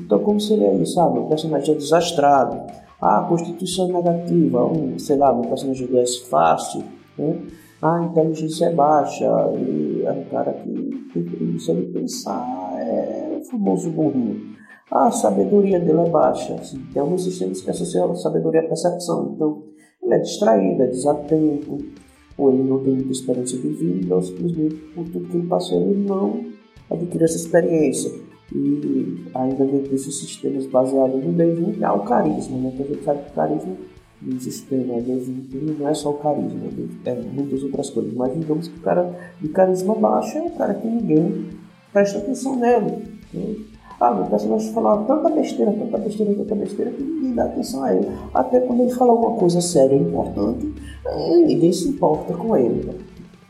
Então 0.00 0.18
como 0.20 0.40
seria 0.40 0.72
isso, 0.74 0.94
sabe? 0.94 1.18
O 1.18 1.26
personagem 1.26 1.74
é 1.74 1.76
desastrado. 1.76 2.60
Ah, 3.00 3.26
constituição 3.28 3.88
negativa, 3.88 4.64
um, 4.64 4.98
sei 4.98 5.16
lá, 5.16 5.30
um 5.30 5.42
personagem 5.42 5.88
é 5.92 6.06
fácil, 6.30 6.82
né? 7.18 7.38
Ah, 7.82 7.98
a 7.98 8.04
inteligência 8.04 8.66
é 8.66 8.72
baixa, 8.72 9.26
e 9.54 10.02
é 10.06 10.10
um 10.10 10.24
cara 10.30 10.54
que, 10.54 11.58
se 11.58 11.70
ele 11.70 11.92
pensar, 11.92 12.42
é 12.78 13.25
o 13.25 13.25
famoso 13.48 13.90
burrinho. 13.90 14.56
A 14.90 15.10
sabedoria 15.10 15.80
dele 15.80 16.00
é 16.00 16.10
baixa. 16.10 16.54
Assim, 16.54 16.78
tem 16.92 17.02
alguns 17.02 17.24
sistemas 17.24 17.60
que 17.60 17.70
associam 17.70 18.10
a 18.10 18.14
sabedoria 18.14 18.60
à 18.60 18.64
percepção. 18.64 19.32
Então, 19.34 19.62
ele 20.02 20.14
é 20.14 20.18
distraído, 20.18 20.82
é 20.82 20.86
desatento, 20.86 21.78
ou 22.38 22.52
ele 22.52 22.62
não 22.62 22.78
tem 22.82 22.94
muita 22.94 23.12
experiência 23.12 23.58
de 23.58 23.68
vida, 23.68 24.14
ou 24.14 24.22
simplesmente 24.22 24.74
por 24.94 25.04
tudo 25.08 25.28
que 25.28 25.36
ele 25.36 25.46
passou 25.48 25.80
ele 25.80 26.06
não 26.06 26.44
adquiriu 26.90 27.24
essa 27.24 27.36
experiência. 27.36 28.12
e 28.54 29.24
ainda 29.34 29.64
dentro 29.64 29.90
desses 29.90 30.20
sistemas 30.20 30.66
baseados 30.66 31.24
no 31.24 31.32
D20 31.32 31.82
há 31.82 31.92
o 31.92 32.04
carisma, 32.04 32.56
né? 32.58 32.70
Porque 32.76 32.92
a 32.92 32.94
gente 32.94 33.04
sabe 33.04 33.24
que 33.24 33.30
o 33.30 33.34
carisma 33.34 33.76
do 34.20 34.40
sistema 34.40 34.94
D20 34.94 35.78
não 35.78 35.88
é 35.88 35.94
só 35.94 36.10
o 36.10 36.18
carisma, 36.18 36.60
é 37.04 37.14
muitas 37.14 37.64
outras 37.64 37.90
coisas, 37.90 38.14
mas 38.14 38.32
digamos 38.38 38.68
que 38.68 38.78
o 38.78 38.82
cara 38.82 39.32
de 39.40 39.48
carisma 39.48 39.96
baixo 39.96 40.38
é 40.38 40.42
o 40.42 40.50
cara 40.50 40.74
que 40.74 40.86
ninguém 40.86 41.48
presta 41.92 42.18
atenção 42.18 42.56
nele. 42.56 43.15
Ah, 43.98 44.12
meu 44.12 44.26
personagem 44.26 44.72
falava 44.72 45.04
tanta 45.04 45.30
besteira, 45.30 45.72
tanta 45.72 45.96
besteira, 45.96 46.34
tanta 46.34 46.54
besteira 46.54 46.90
que 46.90 47.02
ninguém 47.02 47.34
dá 47.34 47.44
atenção 47.44 47.82
a 47.82 47.94
ele. 47.94 48.06
Até 48.34 48.60
quando 48.60 48.82
ele 48.82 48.92
fala 48.92 49.12
alguma 49.12 49.36
coisa 49.38 49.60
séria 49.60 49.96
importante, 49.96 50.70
eh, 51.06 51.36
ninguém 51.38 51.72
se 51.72 51.88
importa 51.88 52.34
com 52.34 52.54
ele. 52.56 52.84
Né? 52.84 52.94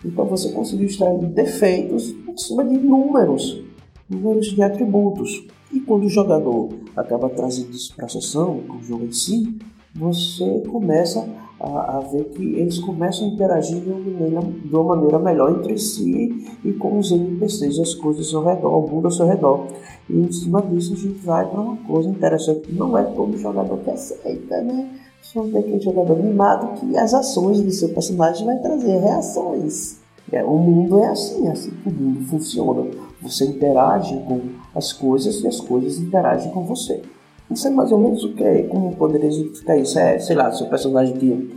Então 0.04 0.24
você 0.24 0.52
conseguiu 0.52 0.86
extrair 0.86 1.18
defeitos 1.26 2.14
em 2.28 2.36
cima 2.36 2.64
de 2.64 2.78
números, 2.78 3.60
números 4.08 4.46
de 4.54 4.62
atributos. 4.62 5.44
E 5.72 5.80
quando 5.80 6.04
o 6.04 6.08
jogador 6.08 6.68
acaba 6.96 7.28
trazendo 7.28 7.72
isso 7.72 7.94
para 7.96 8.06
a 8.06 8.08
sessão, 8.08 8.60
com 8.68 8.76
o 8.76 8.82
jogo 8.82 9.04
em 9.04 9.12
si, 9.12 9.58
você 9.92 10.62
começa 10.70 11.28
a, 11.58 11.96
a, 11.96 12.00
ver 12.00 12.24
que 12.26 12.42
eles 12.42 12.78
começam 12.78 13.26
a 13.26 13.30
interagir 13.30 13.80
de 13.80 13.88
uma, 13.88 13.98
maneira, 13.98 14.40
de 14.40 14.74
uma 14.74 14.84
maneira 14.84 15.18
melhor 15.18 15.52
entre 15.52 15.78
si 15.78 16.46
e 16.64 16.72
com 16.74 16.98
os 16.98 17.10
NPCs, 17.10 17.78
as 17.78 17.94
coisas 17.94 18.32
ao 18.34 18.44
redor, 18.44 18.84
o 18.84 18.88
mundo 18.88 19.06
ao 19.06 19.10
seu 19.10 19.26
redor. 19.26 19.66
E 20.08 20.14
em 20.14 20.30
cima 20.30 20.62
disso 20.62 20.92
a 20.92 20.96
gente 20.96 21.18
vai 21.24 21.48
para 21.48 21.60
uma 21.60 21.76
coisa 21.78 22.08
interessante, 22.08 22.60
que 22.60 22.72
não 22.72 22.96
é 22.96 23.02
todo 23.04 23.36
jogador 23.38 23.78
que 23.78 23.90
aceita, 23.90 24.60
né? 24.62 24.90
Só 25.22 25.42
tem 25.42 25.58
aquele 25.58 25.80
jogador 25.80 26.16
mimado 26.22 26.78
que 26.78 26.96
as 26.96 27.12
ações 27.12 27.60
do 27.60 27.70
seu 27.70 27.88
personagem 27.88 28.46
vai 28.46 28.58
trazer 28.58 28.98
reações. 28.98 29.98
É, 30.30 30.44
o 30.44 30.56
mundo 30.56 30.98
é 31.00 31.06
assim, 31.08 31.46
é 31.46 31.52
assim 31.52 31.70
que 31.70 31.88
o 31.88 31.92
mundo 31.92 32.24
funciona. 32.26 32.86
Você 33.22 33.46
interage 33.46 34.16
com 34.26 34.40
as 34.74 34.92
coisas 34.92 35.40
e 35.40 35.46
as 35.46 35.60
coisas 35.60 35.98
interagem 35.98 36.52
com 36.52 36.64
você. 36.64 37.02
Isso 37.50 37.68
é 37.68 37.70
mais 37.70 37.92
ou 37.92 37.98
menos 37.98 38.24
o 38.24 38.34
que? 38.34 38.64
Como 38.64 38.96
poderia 38.96 39.28
explicar 39.28 39.78
isso? 39.78 39.98
É, 39.98 40.18
sei 40.18 40.34
lá, 40.34 40.50
seu 40.52 40.66
personagem 40.66 41.16
que 41.16 41.50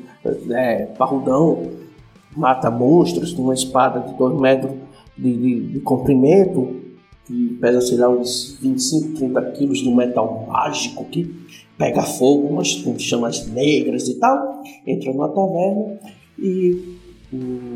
é 0.52 0.86
parrudão, 0.98 1.64
mata 2.36 2.70
monstros 2.70 3.34
com 3.34 3.44
uma 3.44 3.54
espada 3.54 4.00
de 4.00 4.14
2 4.18 4.40
metros 4.40 4.72
de, 5.18 5.36
de, 5.36 5.68
de, 5.74 5.80
comprimento, 5.80 6.76
que 7.26 7.58
pesa, 7.60 7.82
sei 7.82 7.98
lá, 7.98 8.10
uns 8.10 8.58
25, 8.62 9.18
30 9.18 9.52
quilos 9.52 9.80
de 9.80 9.92
metal 9.92 10.48
mágico 10.48 11.06
que 11.06 11.36
pega 11.78 12.02
fogo, 12.02 12.48
umas 12.48 12.76
com 12.76 12.98
chamas 13.00 13.48
negras 13.48 14.08
e 14.08 14.16
tal, 14.16 14.62
entra 14.86 15.12
numa 15.12 15.30
taverna 15.30 15.98
e 16.38 16.98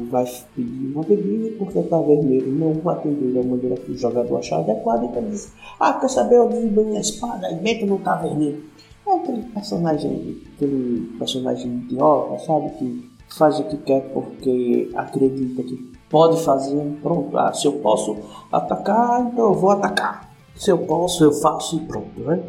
vai 0.10 0.26
pedir 0.56 0.94
uma 0.94 1.04
bebida 1.04 1.56
porque 1.58 1.78
o 1.78 1.84
taverneiro 1.84 2.52
não 2.52 2.90
atendeu 2.90 3.34
da 3.34 3.48
maneira 3.48 3.76
que 3.76 3.92
o 3.92 3.98
jogador 3.98 4.38
achar 4.38 4.60
adequada, 4.60 5.06
então 5.06 5.24
diz, 5.30 5.52
ah, 5.80 5.94
quer 5.94 6.10
saber, 6.10 6.38
eu 6.38 6.50
desbanho 6.50 6.98
a 6.98 7.00
espada 7.00 7.52
e 7.52 7.62
meto 7.62 7.86
no 7.86 8.00
taverneiro. 8.00 8.64
É 9.08 9.16
aquele 9.16 9.44
personagem, 9.44 10.42
aquele 10.56 11.18
personagem 11.20 11.72
idiota, 11.72 12.40
sabe, 12.40 12.70
que 12.72 13.12
faz 13.38 13.60
o 13.60 13.66
que 13.66 13.78
quer 13.78 14.02
porque 14.14 14.90
acredita 14.96 15.62
que 15.64 15.94
pode 16.10 16.44
fazer, 16.44 16.82
pronto, 17.02 17.38
ah, 17.38 17.54
se 17.54 17.68
eu 17.68 17.74
posso 17.74 18.18
atacar, 18.52 19.30
então 19.32 19.46
eu 19.46 19.54
vou 19.54 19.72
atacar. 19.72 20.32
Se 20.56 20.72
eu 20.72 20.78
posso, 20.80 21.24
eu 21.24 21.32
faço 21.32 21.78
e 21.78 21.80
pronto, 21.82 22.20
né? 22.22 22.40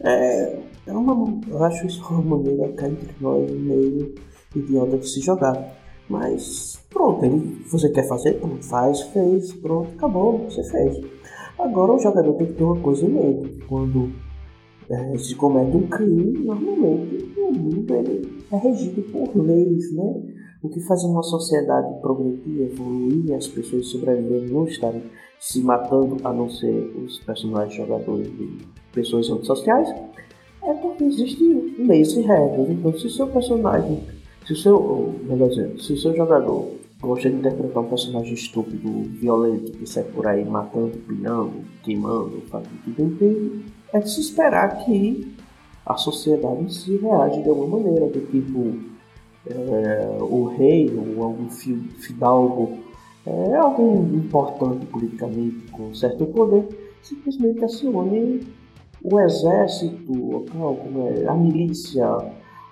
É, 0.00 0.58
é 0.86 0.92
uma, 0.92 1.40
eu 1.48 1.62
acho 1.62 1.86
isso 1.86 2.04
uma 2.10 2.36
maneira 2.36 2.72
cá 2.72 2.88
entre 2.88 3.14
nós 3.20 3.48
meio 3.50 4.14
idiota 4.54 4.98
de 4.98 5.08
se 5.08 5.20
jogar. 5.20 5.81
Mas 6.12 6.78
pronto, 6.90 7.24
ele, 7.24 7.64
você 7.70 7.88
quer 7.88 8.06
fazer? 8.06 8.38
Faz, 8.68 9.00
fez, 9.00 9.50
pronto, 9.54 9.88
acabou, 9.96 10.44
você 10.44 10.62
fez. 10.62 11.00
Agora 11.58 11.94
o 11.94 11.98
jogador 11.98 12.34
tem 12.34 12.48
que 12.48 12.52
ter 12.52 12.64
uma 12.64 12.78
coisa 12.80 13.06
em 13.06 13.08
mente. 13.08 13.64
Quando 13.66 14.12
é, 14.90 15.16
se 15.16 15.34
comete 15.34 15.74
um 15.74 15.86
crime, 15.86 16.44
normalmente 16.44 17.32
o 17.38 17.50
mundo 17.50 17.94
ele 17.94 18.28
é 18.52 18.56
regido 18.58 19.00
por 19.10 19.34
leis, 19.42 19.90
né? 19.94 20.22
O 20.62 20.68
que 20.68 20.80
faz 20.80 21.02
uma 21.02 21.22
sociedade 21.22 21.98
progredir, 22.02 22.60
evoluir 22.60 23.34
as 23.34 23.48
pessoas 23.48 23.86
sobreviverem 23.86 24.50
não 24.50 24.66
estarem 24.66 25.02
se 25.40 25.62
matando, 25.62 26.18
a 26.24 26.32
não 26.32 26.50
ser 26.50 26.94
os 27.02 27.20
personagens 27.20 27.74
jogadores 27.74 28.30
de 28.30 28.58
pessoas 28.92 29.30
antissociais, 29.30 29.88
é 30.62 30.74
porque 30.74 31.04
existem 31.04 31.74
leis 31.78 32.12
e 32.12 32.20
regras. 32.20 32.68
Então, 32.68 32.92
se 32.98 33.08
seu 33.08 33.26
personagem 33.28 34.21
se 34.46 34.52
o 34.52 34.56
seu, 34.56 35.20
melhor 35.24 35.48
dizendo, 35.48 35.80
se 35.80 35.92
o 35.92 35.96
seu 35.96 36.16
jogador 36.16 36.70
gosta 37.00 37.28
de 37.28 37.36
interpretar 37.36 37.82
um 37.82 37.88
personagem 37.88 38.34
estúpido, 38.34 38.88
violento, 39.10 39.72
que 39.72 39.86
sai 39.86 40.04
por 40.04 40.26
aí 40.26 40.44
matando, 40.44 40.96
pilhando, 40.98 41.52
queimando, 41.82 42.42
fazendo 42.48 42.82
tudo 42.84 43.02
inteiro, 43.02 43.60
é 43.92 43.98
de 43.98 44.10
se 44.10 44.20
esperar 44.20 44.84
que 44.84 45.34
a 45.84 45.96
sociedade 45.96 46.72
se 46.72 46.96
reage 46.96 47.42
de 47.42 47.48
alguma 47.48 47.78
maneira, 47.78 48.06
do 48.06 48.20
tipo 48.30 48.92
é, 49.46 50.16
o 50.20 50.44
rei 50.44 50.92
ou 50.96 51.24
algum 51.24 51.50
fidalgo, 51.50 52.78
é, 53.26 53.56
alguém 53.56 54.16
importante 54.16 54.86
politicamente 54.86 55.70
com 55.72 55.92
certo 55.94 56.26
poder, 56.26 56.68
simplesmente 57.02 57.64
acione 57.64 58.46
o 59.02 59.20
exército 59.20 60.12
local, 60.12 60.78
é, 61.16 61.26
a 61.26 61.34
milícia, 61.34 62.08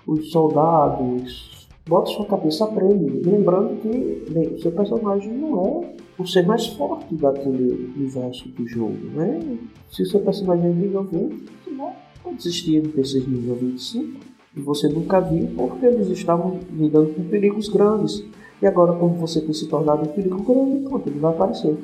os 0.06 0.30
soldados, 0.30 1.59
bota 1.90 2.08
sua 2.12 2.24
cabeça 2.24 2.64
a 2.64 2.68
prêmio, 2.68 3.20
lembrando 3.24 3.80
que 3.80 4.24
bem, 4.30 4.54
o 4.54 4.60
seu 4.60 4.70
personagem 4.70 5.32
não 5.36 5.60
é 5.66 5.94
o 6.16 6.24
ser 6.24 6.46
mais 6.46 6.68
forte 6.68 7.16
daquele 7.16 7.90
universo 7.96 8.48
do 8.50 8.68
jogo, 8.68 8.96
né? 9.12 9.58
Se 9.90 10.02
o 10.02 10.06
seu 10.06 10.20
personagem 10.20 10.66
é 10.66 10.72
nível 10.72 11.02
20, 11.02 11.34
você 11.64 11.70
não 11.72 11.92
pode 12.22 12.36
existir 12.36 12.76
NPCs 12.76 13.26
nível 13.26 13.56
25 13.56 14.20
e 14.56 14.60
você 14.60 14.88
nunca 14.88 15.18
viu 15.18 15.48
porque 15.56 15.84
eles 15.84 16.06
estavam 16.10 16.60
lidando 16.72 17.12
com 17.12 17.24
perigos 17.24 17.68
grandes. 17.68 18.24
E 18.62 18.66
agora, 18.68 18.92
quando 18.92 19.18
você 19.18 19.40
tem 19.40 19.52
se 19.52 19.66
tornado 19.66 20.02
um 20.02 20.12
perigo 20.12 20.40
grande, 20.44 20.84
pronto, 20.84 21.08
ele 21.08 21.18
vai 21.18 21.32
aparecer. 21.32 21.76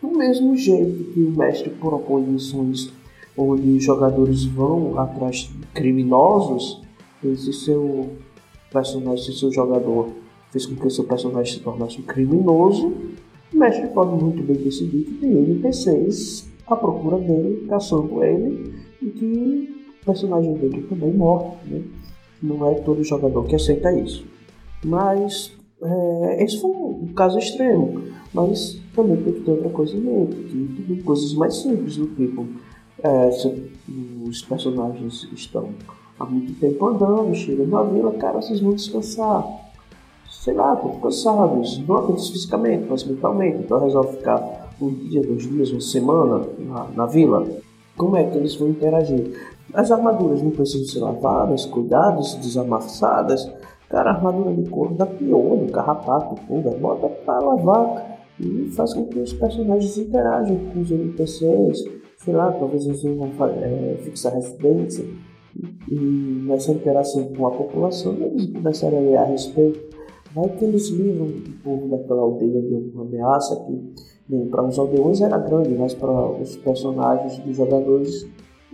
Do 0.00 0.08
mesmo 0.16 0.56
jeito 0.56 1.12
que 1.12 1.20
o 1.22 1.36
mestre 1.36 1.68
propõe 1.68 2.22
missões 2.22 2.90
onde 3.36 3.68
os 3.72 3.84
jogadores 3.84 4.42
vão 4.44 4.98
atrás 4.98 5.50
de 5.52 5.66
criminosos, 5.74 6.80
esse 7.22 7.52
seu 7.52 8.08
personagem, 8.72 9.24
se 9.24 9.38
seu 9.38 9.52
jogador 9.52 10.08
fez 10.50 10.66
com 10.66 10.74
que 10.76 10.90
seu 10.90 11.04
personagem 11.04 11.54
se 11.54 11.60
tornasse 11.60 11.98
um 12.00 12.02
criminoso, 12.02 12.92
o 13.52 13.56
mestre 13.56 13.88
pode 13.88 14.22
muito 14.22 14.42
bem 14.42 14.56
decidir 14.56 15.04
que 15.04 15.14
tem 15.14 15.30
NPCs 15.30 16.48
à 16.66 16.76
procura 16.76 17.18
dele, 17.18 17.66
caçando 17.68 18.22
ele, 18.22 18.74
e 19.02 19.06
que 19.10 19.86
o 20.02 20.04
personagem 20.04 20.54
dele 20.54 20.82
também 20.82 21.12
morre. 21.12 21.56
Né? 21.66 21.82
Não 22.42 22.66
é 22.68 22.74
todo 22.74 23.02
jogador 23.02 23.44
que 23.44 23.56
aceita 23.56 23.92
isso. 23.92 24.24
Mas 24.84 25.52
é, 25.82 26.44
esse 26.44 26.60
foi 26.60 26.70
um 26.70 27.12
caso 27.14 27.38
extremo. 27.38 28.02
Mas 28.32 28.80
também 28.94 29.16
tem 29.22 29.32
que 29.32 29.40
ter 29.40 29.50
outra 29.50 29.70
coisa 29.70 29.96
em 29.96 30.00
mente, 30.00 30.36
que 30.36 30.84
tem 30.86 31.02
coisas 31.02 31.34
mais 31.34 31.56
simples 31.56 31.96
do 31.96 32.06
tipo 32.14 32.46
é, 33.02 33.30
se 33.32 33.70
os 34.24 34.42
personagens 34.42 35.28
estão 35.32 35.70
há 36.20 36.26
muito 36.26 36.52
tempo 36.60 36.86
andando, 36.86 37.34
chegam 37.34 37.66
na 37.66 37.82
vila, 37.82 38.12
cara, 38.12 38.40
vocês 38.40 38.60
vão 38.60 38.74
descansar. 38.74 39.42
Sei 40.28 40.54
lá, 40.54 40.74
estão 40.74 41.00
cansados, 41.00 41.82
não 41.86 41.96
apenas 41.96 42.28
fisicamente, 42.28 42.86
mas 42.88 43.04
mentalmente. 43.04 43.58
Então 43.58 43.82
resolve 43.82 44.18
ficar 44.18 44.70
um 44.80 44.90
dia, 44.90 45.22
dois 45.22 45.42
dias, 45.42 45.70
uma 45.70 45.80
semana 45.80 46.46
na, 46.58 46.86
na 46.94 47.06
vila. 47.06 47.46
Como 47.96 48.16
é 48.16 48.24
que 48.24 48.36
eles 48.36 48.54
vão 48.54 48.68
interagir? 48.68 49.34
As 49.72 49.90
armaduras 49.90 50.42
não 50.42 50.50
precisam 50.50 50.86
ser 50.86 51.00
lavadas, 51.00 51.66
cuidadas, 51.66 52.34
desamassadas. 52.34 53.50
Cara, 53.88 54.10
a 54.10 54.14
armadura 54.14 54.54
de 54.54 54.68
couro 54.70 54.94
da 54.94 55.06
piolho, 55.06 55.70
carrapato, 55.72 56.40
pulga, 56.46 56.70
bota 56.70 57.08
para 57.08 57.40
lavar 57.40 58.20
e 58.38 58.70
faz 58.70 58.94
com 58.94 59.04
que 59.06 59.18
os 59.18 59.32
personagens 59.32 59.98
interajam 59.98 60.56
com 60.72 60.80
os 60.80 60.90
NPCs. 60.90 61.84
Sei 62.18 62.34
lá, 62.34 62.52
talvez 62.52 62.86
eles 62.86 63.02
vão 63.02 63.30
é, 63.62 63.96
fixar 64.02 64.32
residência 64.34 65.04
e 65.88 65.94
nessa 66.46 66.72
interação 66.72 67.24
com 67.34 67.46
a 67.46 67.50
população 67.50 68.14
eles 68.20 68.46
começaram 68.46 68.98
a 68.98 69.00
ler 69.00 69.16
a 69.16 69.24
respeito. 69.24 69.80
Vai 70.34 70.48
que 70.48 70.64
eles 70.64 70.88
livram 70.88 71.26
o 71.26 71.42
povo 71.64 71.88
daquela 71.88 72.22
aldeia 72.22 72.62
de 72.62 72.74
uma 72.94 73.02
ameaça 73.02 73.56
que, 73.64 73.94
bem, 74.28 74.46
para 74.46 74.64
os 74.64 74.78
aldeões 74.78 75.20
era 75.20 75.36
grande, 75.38 75.70
mas 75.70 75.92
para 75.92 76.40
os 76.40 76.56
personagens 76.56 77.38
dos 77.38 77.56
jogadores 77.56 78.28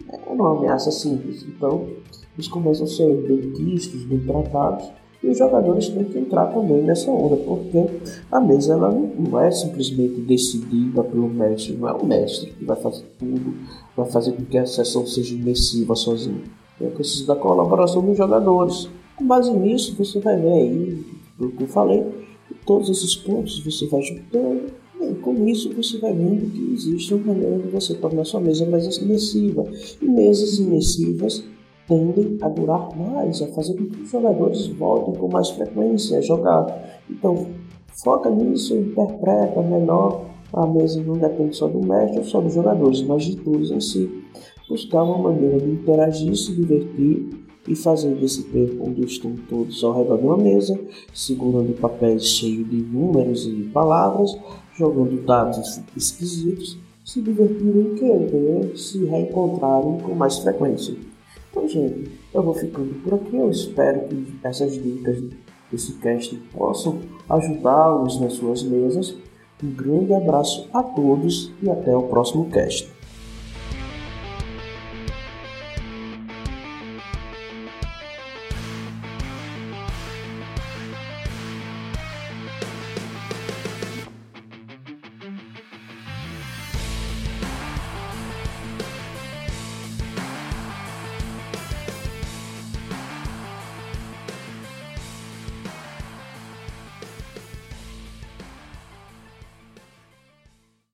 era 0.09 0.31
uma 0.31 0.57
ameaça 0.57 0.91
simples. 0.91 1.47
Então, 1.49 1.87
eles 2.35 2.49
começam 2.49 2.85
a 2.85 2.89
ser 2.89 3.27
bem 3.27 3.53
quistos, 3.53 4.05
bem 4.05 4.21
tratados, 4.21 4.93
e 5.23 5.29
os 5.29 5.39
jogadores 5.39 5.89
têm 5.89 6.05
que 6.05 6.19
entrar 6.19 6.47
também 6.53 6.83
nessa 6.83 7.11
onda, 7.11 7.37
porque 7.37 7.87
a 8.31 8.39
mesa 8.39 8.75
ela 8.75 8.91
não 8.91 9.41
é 9.41 9.51
simplesmente 9.51 10.21
decidida 10.21 11.03
pelo 11.03 11.29
mestre, 11.29 11.75
não 11.75 11.89
é 11.89 11.93
o 11.93 12.05
mestre 12.05 12.53
que 12.53 12.65
vai 12.65 12.77
fazer 12.77 13.05
tudo, 13.19 13.55
vai 13.97 14.07
fazer 14.07 14.33
com 14.33 14.45
que 14.45 14.59
a 14.59 14.67
sessão 14.67 15.07
seja 15.07 15.35
imersiva 15.35 15.97
sozinho. 15.97 16.43
Eu 16.81 16.91
preciso 16.91 17.27
da 17.27 17.37
colaboração 17.37 18.05
dos 18.05 18.17
jogadores. 18.17 18.89
Com 19.17 19.27
base 19.27 19.51
nisso, 19.51 19.95
você 19.97 20.21
vai 20.21 20.37
ver 20.37 20.53
aí, 20.53 21.05
o 21.39 21.49
que 21.49 21.63
eu 21.63 21.69
falei, 21.69 22.05
todos 22.67 22.91
esses 22.91 23.17
pontos 23.17 23.65
você 23.65 23.87
vai 23.87 24.03
juntando. 24.03 24.65
E 25.01 25.15
com 25.17 25.47
isso 25.47 25.73
você 25.75 25.99
vai 25.99 26.13
vendo 26.13 26.51
que 26.51 26.73
existe 26.75 27.15
uma 27.15 27.33
maneira 27.33 27.59
de 27.59 27.69
você 27.69 27.95
tornar 27.95 28.25
sua 28.25 28.41
mesa 28.41 28.67
mais 28.67 28.97
imersiva. 28.97 29.65
E 30.01 30.05
mesas 30.07 30.59
imersivas 30.59 31.45
tendem 31.87 32.39
a 32.41 32.49
durar 32.49 32.97
mais, 32.97 33.41
a 33.41 33.47
fazer 33.49 33.75
com 33.75 33.87
que 33.87 34.03
os 34.03 34.11
jogadores 34.11 34.67
voltem 34.69 35.15
com 35.15 35.29
mais 35.29 35.51
frequência 35.51 36.19
a 36.19 36.21
jogar. 36.21 37.01
Então, 37.09 37.47
foca 38.03 38.31
nisso, 38.31 38.75
interpreta 38.75 39.63
menor. 39.63 40.27
A 40.53 40.67
mesa 40.67 41.03
não 41.03 41.15
depende 41.15 41.57
só 41.57 41.69
do 41.69 41.81
mestre 41.81 42.19
ou 42.19 42.25
só 42.25 42.41
dos 42.41 42.55
jogadores, 42.55 43.03
mas 43.03 43.25
de 43.25 43.37
todos 43.37 43.71
em 43.71 43.81
si. 43.81 44.11
Buscar 44.69 45.03
uma 45.03 45.19
maneira 45.19 45.61
de 45.61 45.71
interagir, 45.71 46.37
se 46.37 46.53
divertir 46.53 47.29
e 47.69 47.75
fazer 47.75 48.15
desse 48.17 48.45
tempo 48.45 48.89
onde 48.89 49.05
estão 49.05 49.35
todos 49.49 49.83
ao 49.83 49.97
redor 49.97 50.19
de 50.19 50.25
uma 50.25 50.37
mesa, 50.37 50.79
segurando 51.13 51.79
papéis 51.81 52.25
cheios 52.25 52.69
de 52.69 52.77
números 52.77 53.47
e 53.47 53.71
palavras, 53.73 54.37
jogando 54.77 55.25
dados 55.25 55.81
esquisitos, 55.97 56.79
se 57.05 57.23
divertirem 57.23 57.93
e 57.93 57.99
querer 57.99 58.77
se 58.77 59.05
reencontrarem 59.05 59.99
com 60.01 60.15
mais 60.15 60.39
frequência. 60.39 60.97
Então, 61.51 61.69
gente, 61.69 62.11
eu 62.35 62.43
vou 62.43 62.53
ficando 62.53 62.95
por 63.03 63.15
aqui. 63.15 63.37
Eu 63.37 63.51
espero 63.51 64.09
que 64.09 64.35
essas 64.43 64.75
dicas 64.75 65.23
desse 65.71 65.93
cast 65.95 66.35
possam 66.53 66.99
ajudá-los 67.29 68.21
nas 68.21 68.35
suas 68.35 68.63
mesas. 68.63 69.17
Um 69.63 69.71
grande 69.71 70.13
abraço 70.13 70.69
a 70.73 70.83
todos 70.83 71.53
e 71.63 71.71
até 71.71 71.97
o 71.97 72.03
próximo 72.03 72.51
cast. 72.51 72.96